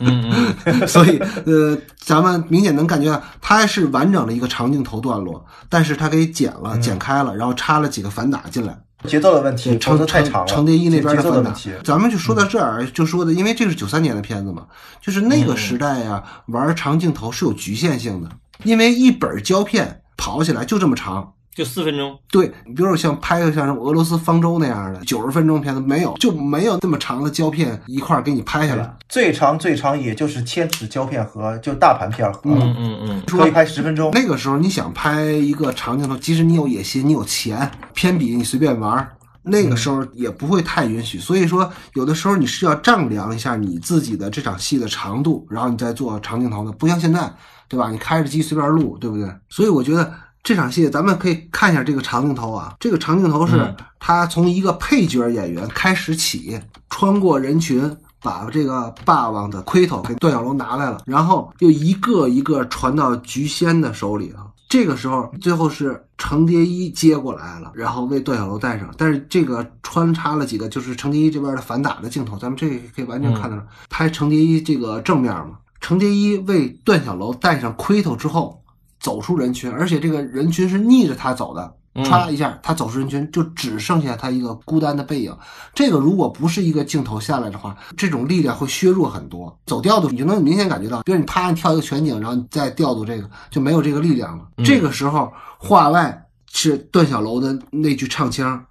[0.00, 8.76] 嗯嗯 所以，呃，咱们明显能感觉到，它是完整的一个长镜头段落，但是它给剪了、剪开了，然后插了几个反打进来。
[9.06, 10.46] 节奏的问题，否程则太长了。
[10.46, 14.64] 程程蝶衣那边的反打节奏的问题，，咱们就说到这儿，就说的，因为这是九三年的片子嘛，
[15.00, 18.28] 就是那个时代呀、玩长镜头是有局限性的，
[18.64, 21.32] 因为一本胶片跑起来就这么长。
[21.52, 28.96] 就四分钟，对，你比如说像拍个像什么俄罗斯方舟那样的九十分钟片子，没有就没有那么长的胶片一块儿给你拍下来。
[29.08, 34.12] 最长最长也就是千尺胶片盒，就大盘片盒，嗯嗯嗯，可以拍十分钟。
[34.14, 39.10] 那个时候你想拍一个长镜头，即使你有野心，你有钱，偏比你随便玩儿，
[39.42, 41.18] 那个时候也不会太允许。
[41.18, 47.30] 所以说，有的时候你是要丈量一下你自己的这场戏的长度，然后你再做长镜头的，不像现在，
[47.70, 47.90] 对吧？
[47.90, 49.34] 你开着机随便录，对不对？
[49.48, 50.12] 所以我觉得。
[50.42, 56.58] 这场戏咱们可以看一下这个长镜头啊，这个长镜头是嗯他从一个配角演员开始起，
[56.88, 64.42] 穿过人群，把这个霸王的盔头给段小楼拿来了，然后又一个一个传到菊仙的手里头。
[64.66, 68.88] 这个时候，最后是程蝶衣接过来了，然后为段小楼戴上。
[68.96, 73.58] 但是这个穿插了几个就是程蝶衣这边的反打的镜头，咱们这个可以完全看到，
[73.90, 75.58] 拍程蝶衣这个正面嘛。
[75.80, 78.62] 程蝶衣为段小楼戴上盔头之后，
[79.00, 85.34] 走出人群，而且这个人群是逆着他走的，歘一下，他走出人群，就只剩下他一个孤单的背影。
[85.74, 89.58] 这个如果不是一个镜头下来的话，这种力量会削弱很多。
[89.66, 94.46] 走调度，你就能明显感觉到，比如你啪你跳一个全景，然后你再调度这个，就没有这个力量了。
[94.64, 98.62] 这个时候，画外是段小楼的那句唱腔：“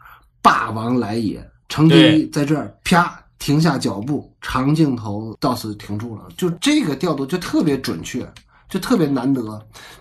[0.41, 6.23] 霸王来也。”程蝶衣在这儿啪停下脚步，长镜头到此停住了。
[6.37, 8.31] 就这个调度就特别准确。
[8.69, 9.41] 就特别难得，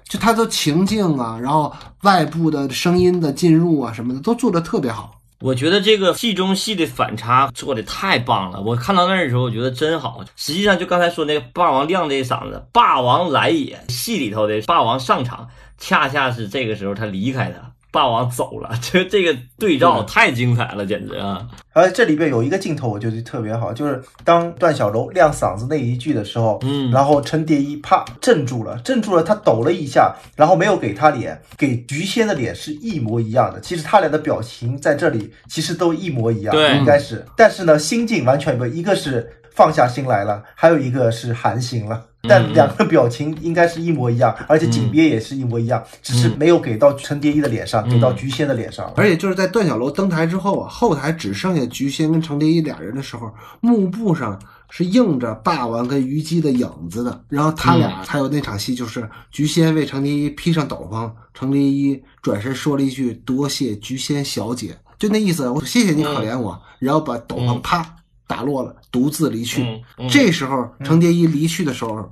[0.06, 5.18] 就他的情境啊，然后外部的声音的进入啊什么的都做得特别好。
[5.40, 8.60] 我觉得这个戏中戏的反差做的太棒了。
[8.60, 10.22] 我看到那儿的时候，我觉得真好。
[10.36, 17.72] 实际上，就刚才说那个霸王亮这一嗓子，“霸王来也”，戏里头的霸王上场，恰恰是这个时候他离开他。
[17.90, 21.46] 霸王走了， 这这个对照太精彩了，简直啊！
[21.72, 33.60] 而这里边有一个镜头，我觉得特别好，就是当段小楼亮嗓子那一句的时候，嗯，然后陈蝶衣啪镇住了，镇住了，他抖了一下，然后没有给他脸，给菊仙的脸是一模一样的。
[33.60, 42.04] 其实他俩的表情在这里其实都一模一样，对，应该是，但是呢，心境完全不一个是放下心来了，还有一个是寒心了。
[42.22, 48.92] 但两个表情应该是一模一样，而且景别也是一模一样，只是没有给到陈蝶衣的脸上，给到菊仙的脸上。
[48.96, 54.36] 而且就是在段小楼登台之后啊，后台只剩下菊仙跟程蝶衣俩人的时候，幕布上
[54.68, 57.22] 是映着霸王跟虞姬的影子的。
[57.28, 67.94] 然后他俩还有那场戏，就是菊仙为程蝶衣披上斗篷，程蝶衣转身说了一句“多谢菊仙小姐”，就那意思，我说谢谢你可怜我，然后把斗篷啪
[68.28, 69.82] 打落了，独自离去。
[70.08, 72.08] 这时候程蝶衣离去的时候。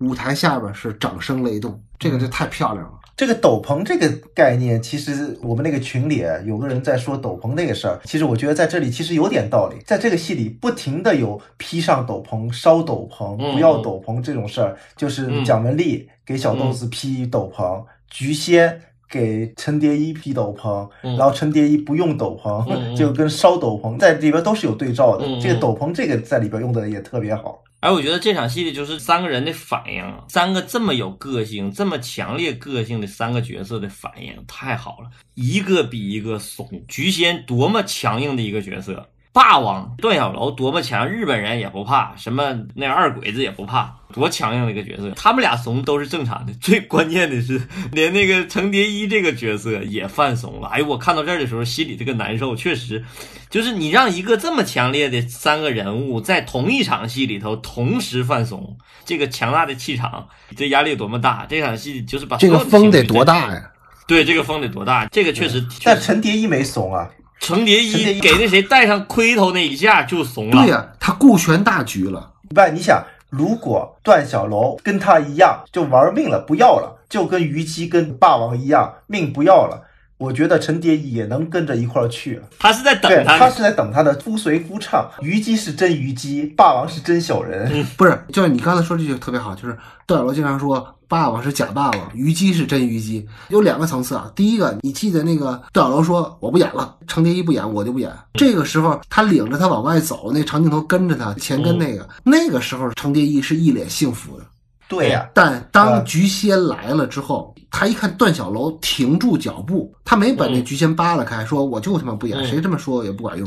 [0.00, 2.92] 舞台下边是掌声雷动，这个就太漂亮了。
[3.16, 9.82] 这个斗篷这个概念，其实我们那个群里有个人在说斗篷那个事儿，其实我觉得在这里其实有点道理。
[9.84, 25.26] 在这个戏里，不停的有披上斗篷、烧斗篷、不要斗篷这种事儿，就是蒋雯丽给小豆子披斗篷，菊仙给陈蝶衣披斗篷，然后陈蝶衣不用斗篷，就跟烧斗篷在里边都是有对照的。
[25.40, 27.62] 这个斗篷这个在里边用的也特别好。
[27.80, 36.68] 而我觉得这场戏里就是三个人的反应，三个这么有个性、这么强烈个性的三个角色的反应太好了，一个比一个怂。
[36.88, 39.08] 菊仙多么强硬的一个角色。
[39.32, 45.10] 霸王段小楼多么强，日本人也不怕，什么那二鬼子也不怕，多强硬的一个角色。
[45.16, 47.60] 他们俩怂都是正常的，最关键的是
[47.92, 50.68] 连那个程蝶衣这个角色也犯怂了。
[50.68, 53.04] 哎呦，我看到这儿的时候心里这个难受，确实，
[53.48, 60.26] 就是你让一个这么强烈的三个人物在同一场戏里头同时犯怂，这个强大的气场，
[60.56, 61.46] 这压力有多么大？
[61.48, 63.70] 这场戏就是把这个风得多大呀？
[64.08, 65.06] 对，这个风得多大？
[65.12, 67.08] 这个确实，但陈蝶衣没怂啊。
[67.40, 70.62] 程蝶衣给那谁戴上盔头那一下就怂了。
[70.62, 72.32] 对呀，他顾全大局了。
[72.54, 79.87] 不，你想，如果段小楼跟他一样，就玩命了，不要了，就跟虞姬跟霸王一样，命不要了。
[80.18, 82.40] 我觉得陈蝶衣也能跟着一块儿去。
[82.58, 85.08] 他是在等他，他是在等他的夫随夫唱。
[85.20, 87.86] 虞姬是真虞姬，霸王是真小人。
[87.96, 90.94] 不是，就是你刚才说这句特别好，就是段小楼经常说。
[91.08, 94.30] 霸王是假霸王，虞姬是真虞姬，有两个层次啊。
[94.36, 98.12] 第一个，你记得那个段小楼说我不演了，程蝶衣不演，我就不演。
[98.34, 104.44] 这个时候他领着他往外走，那长镜头跟着他前跟那个，那个时候程蝶衣是一脸幸福的。
[104.88, 113.46] 对呀，但当菊仙来了之后，他一看段小楼停住脚步，他没把那菊仙扒拉开，说我就他妈不演，谁这么说也不管用。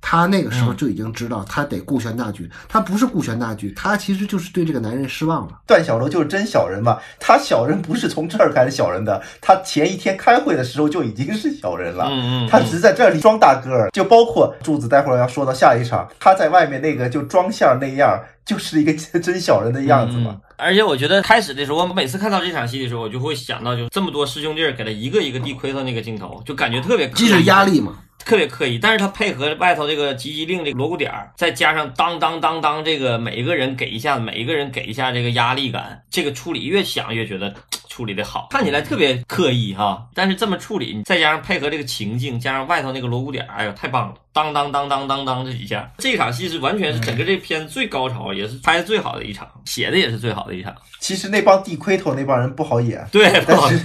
[0.00, 2.48] 他那个时候就已经知道，他得顾全大局。
[2.68, 5.58] 他不是顾全大局，他其实就是对这个男人失望了。
[5.66, 12.06] 段小楼就是真小人嘛，他小人不是从这儿开始小人的，他前一天开会的时候就已经是小人了。
[12.10, 20.36] 嗯嗯，他只是在这里装大个，就包括柱子，待会儿要说到下一场，他在外面那个就装相那样，就是一个 真小人的样子嘛。
[20.58, 28.00] 而且我觉得开始的时候，我每次看到这场戏的时候，我就会想到，就这么多师兄弟给他一个一个递盔头那个镜头，就感觉特别，这是压力嘛。
[28.18, 37.54] 特别刻意，但是他配合外头这个急急令的锣鼓点儿，再加上当当当当这个每一个人给一下，每一个人给一下这个压力感，这个处理越想越觉得
[37.88, 40.06] 处理的好，看起来特别刻意哈。
[40.14, 44.14] 但是这么处理，你再加上配合这个情境，加上外头那个锣鼓点儿，哎呦，太棒了！
[44.38, 50.72] 当当当当当当这几下，这场戏是完全是整个这片最高潮，也是拍的最好的一场，写的也是最好的一场。
[51.00, 53.78] 其实那帮地盔头那帮人不好演，对，但是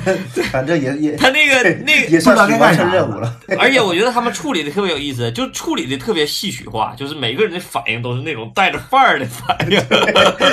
[0.52, 3.36] 反正也也他那个那也算是完成任务了。
[3.58, 9.80] 而且我觉得他们处理的特别有意思，就处理的特别戏曲化，就是每个人的反应都是那种带着范儿的反应，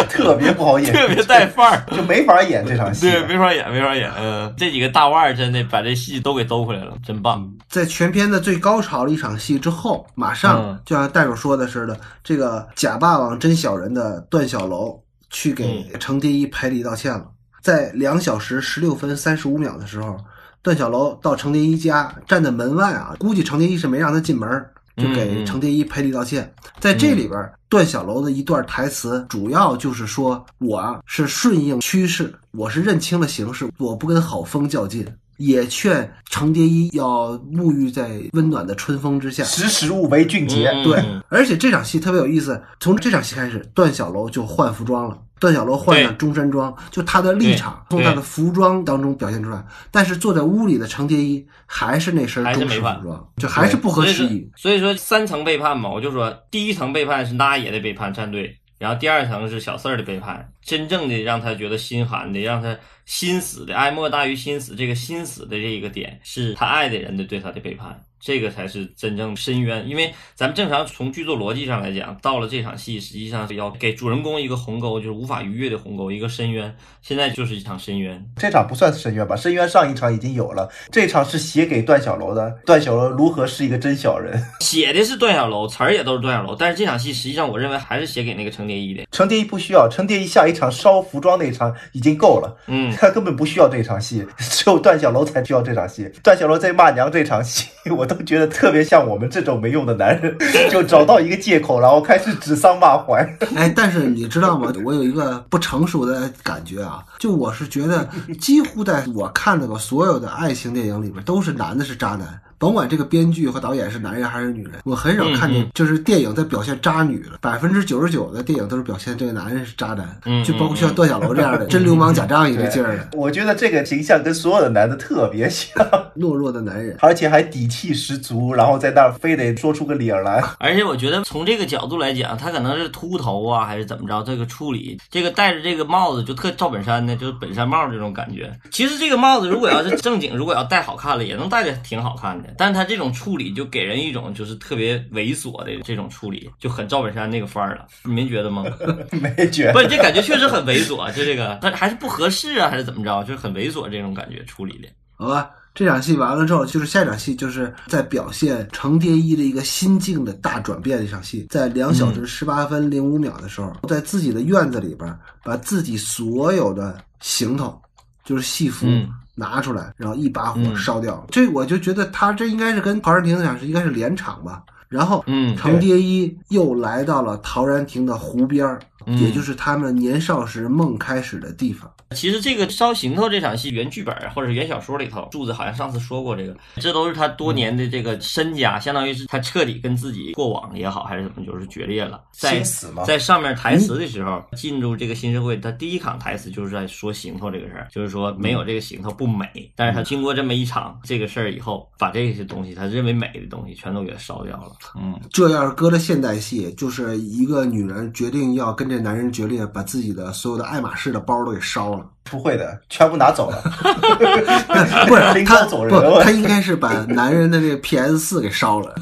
[0.09, 3.11] 特别不好演，特别带范儿，就没法演这场戏。
[3.11, 4.11] 对，没法演，没法演。
[4.19, 7.51] 嗯，这几个大腕儿真的把这戏都给兜回来了，真棒。
[7.69, 17.27] 在全片的最高潮的一场戏之后，马上就像戴手说的似的，这个假霸王真小人的段小楼去给程蝶衣赔礼道歉了。
[17.63, 20.17] 在两小时十六分三十五秒的时候，
[20.63, 24.49] 段小楼到程蝶衣家，站在门外啊，估计程蝶衣是没让他进门，
[24.97, 26.53] 就给程蝶衣赔礼道歉。
[26.79, 35.07] 在这里边儿，段小楼的一段台词，主要就是说我啊是顺应趋势，我是认清了形势，我不跟好风较劲。
[35.41, 40.69] 也劝程蝶衣要沐浴在温暖的春风之下，识时务为俊杰。
[40.69, 45.19] 嗯对，而且这场戏特别有意思，从这场戏开始，段小楼就换服装了。
[45.41, 49.65] 段小楼换上中山装，就他的立场从他的服装当中表现出来。
[49.91, 64.75] 但是坐在屋里的程蝶衣还是那身中还是没办式服装，就还是不合时宜。，所以说三层背叛嘛，我就说第一层背叛是那爷的背叛站队，然后第二层是小四儿的背叛，真正的让他觉得心寒的，让他心死的，爱莫大于心死。
[64.75, 69.89] 这个心死的这一个点是他爱的人的对他的背叛，这个才是真正深渊。
[69.89, 76.77] 因为咱们正常从剧作逻辑上来讲，到了这场戏，实际上是要给主人公一个鸿沟，就是无法逾越的鸿沟，一个深渊。
[77.03, 78.23] 现在就是一场深渊。
[78.37, 79.35] 这场不算深渊吧？
[79.35, 82.51] 深渊上一场已经有了，这场是写给段小楼的。
[82.67, 84.39] 段小楼如何是一个真小人？
[84.61, 89.07] 写的是段小楼，词儿也都是段小楼，但是这场戏实际上我认为还是写给那个程蝶衣的。
[89.11, 96.11] 程蝶衣不需要，程蝶衣下一场烧服装那一场已经够了，嗯，他根本不需要这场戏，只有段小楼才需要这场戏。
[96.23, 100.37] 段小楼在骂娘这场戏， 我都觉得特别像我们这种没用的男人，
[100.71, 103.37] 就找到一个借口，然后开始指桑骂槐。
[103.55, 104.73] 哎，但是你知道吗？
[104.85, 108.09] 我有一个不成熟的感觉啊，就我是觉得，
[108.41, 117.39] 几乎在我看到的所有的爱情电影里边，都是男的是渣男，甭管这个编剧和导演是男人还是女人，我很少看见就是电影在表现渣女了。
[117.41, 125.73] 百分之九十九的电影都是表现这个男人是渣男，嗯就包括像段小楼这样的 真流氓假仗义的劲儿的我觉得这个形象跟所有的男的特别像，
[126.21, 126.95] 懦弱的男人。
[127.01, 130.45] 而且还底气十足，然后在那儿非得说出个理儿来。
[130.59, 138.53] 而且我觉得从这个角度来讲，他可能是秃头啊，还是怎么着，这个处理，这个戴着这个帽子就特赵本山的，就是本山帽这种感觉。
[138.71, 142.50] 其实这个帽子如果要是正经，如果要戴好看了，也能戴的挺好看的。
[142.57, 148.65] 但是他这种处理就给人一种就是特别猥琐的这种处理，就很赵本山那个范儿了，你没觉得吗？
[149.13, 154.89] 没觉不是，这感觉确实很猥琐，就这个，但还是不合适啊，还是怎么着，就是很猥琐这种感觉处理的。
[155.17, 167.81] 好吧，这场戏完了之后，就是下一场戏，就是在表现程蝶衣的一个心境的大转变的一场戏，在两小时十八分零五秒的时候，在自己的院子里边，把自己所有的行头，
[168.25, 168.87] 就是戏服。
[168.89, 169.09] 嗯
[169.41, 171.27] 拿出来，然后一把火嗯烧掉。
[171.31, 174.63] 这我就觉得他这应该是跟陶然亭那场是应该是连场吧。
[174.91, 181.91] 然后，嗯程蝶衣又来到了陶然亭的湖边儿，嗯也就是他们年少时梦开始的地方。
[182.17, 192.21] 其实这个烧行头这场戏原剧本或者是原小说里头，柱子好像上次说过这个，这都是他多年的这个身家，相当于是他彻底跟自己过往也好，还是怎么，就是决裂了。
[192.33, 199.47] 在死嘛在上面台词的时候，进入这个新社会，他第一场台词就是在说行头这个事儿，就是说没有这个行头不美。
[199.77, 204.73] 但是他经过这么一场这个事儿以后，把这些东西他认为美的东西全都给烧掉了。
[204.97, 212.07] 嗯，这要是搁着现代戏，就是一个女人决定要跟这男人决裂，把自己的所有的爱马仕的包都给烧了。
[212.31, 213.61] 不会的，全部拿走了。
[215.09, 218.95] 不是临他走人，了他应该是把男人的这个 PS 四给烧了。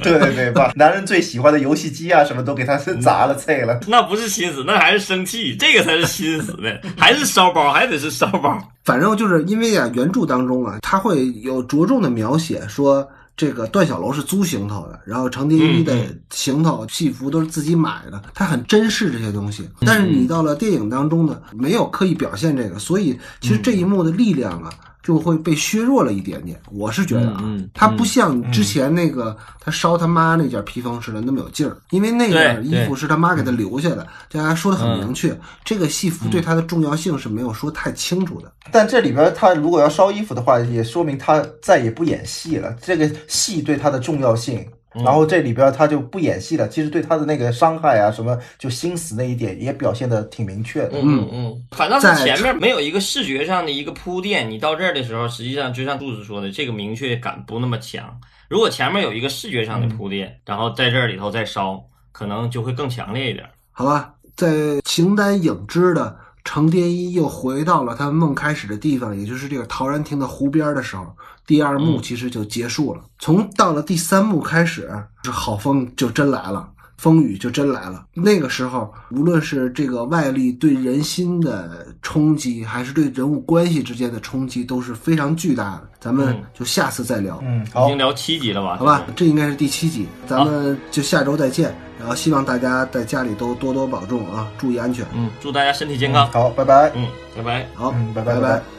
[0.00, 3.80] 对对对，把男人最喜欢的游戏机啊什么都给他砸了、碎了。
[3.88, 8.56] 那不是心死，那还是生气，这个才是心死呢，还是烧包，还得是烧包。
[8.84, 13.06] 反正就是因为啊，原著当中啊，他会有着重的描写说。
[13.36, 19.68] 这个段小楼是租行头的，然后程蝶衣的嗯行头、戏服都是自己买的，他很珍视这些东西。
[19.80, 24.70] 但是你到了电影当中呢，没有刻意表现这个，所以其实这一幕的力量啊，
[25.06, 26.60] 就会被削弱了一点点。
[26.72, 38.52] 我是觉得啊，他不像之前那个他烧他妈那件披风似的那么有劲儿，因为那件衣服是他妈给他留下的，大家说的很明确，这个戏服对他的重要性是没有说太清楚的。
[38.72, 42.74] 但这里边他如果要烧衣服的话，也说明他再也不演戏了。
[42.82, 44.66] 这个戏对他的重要性，
[45.04, 46.68] 然后这里边他就不演戏了。
[46.68, 50.92] 其实对他的那个伤害啊，什么就心死那一点也表现的挺明确的。
[50.94, 58.18] 嗯嗯嗯，反倒是前面没有一个视觉上的一个铺垫，你到这儿的时候，实际上就像杜子说的，这个明确感不那么强。
[58.48, 61.82] 如果前面有一个视觉上的铺垫，然后在这儿里头再烧，
[62.12, 63.44] 可能就会更强烈一点。
[63.72, 64.48] 好吧，在
[64.84, 66.16] 形单影只的
[66.46, 71.04] 程蝶衣又回到了他梦开始的地方，也就是这个陶然亭的湖边的时候，
[71.44, 73.00] 第二幕其实就结束了。
[73.18, 74.88] 从到了第三幕开始，
[75.24, 76.70] 是好风就真来了。
[76.96, 78.04] 风雨就真来了。
[78.14, 85.88] 那个时候，无论是这个外力对人心的冲击，还是对人物关系之间的冲击，都是非常巨大的。
[86.00, 87.40] 咱们就下次再聊。
[87.44, 88.76] 嗯，好已经，聊七集了吧？
[88.78, 91.74] 好吧，这应该是第七集，咱们就下周再见。
[91.98, 95.04] 然后希望大家在家里都多多保重啊，注意安全。
[95.14, 96.30] 嗯，祝大家身体健康。
[96.30, 96.92] 好，拜拜。
[96.94, 97.66] 嗯，拜拜。
[97.74, 98.75] 好，嗯拜拜拜拜拜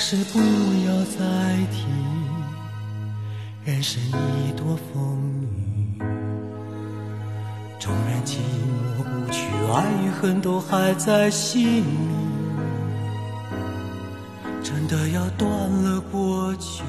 [0.00, 0.38] 事不
[0.86, 1.18] 要再
[1.70, 1.84] 提，
[3.66, 5.46] 人生已多风
[5.98, 6.02] 雨，
[7.78, 8.38] 纵然寂
[8.96, 11.84] 寞不去，爱与恨都还在心里。
[14.62, 16.82] 真的要断了过去。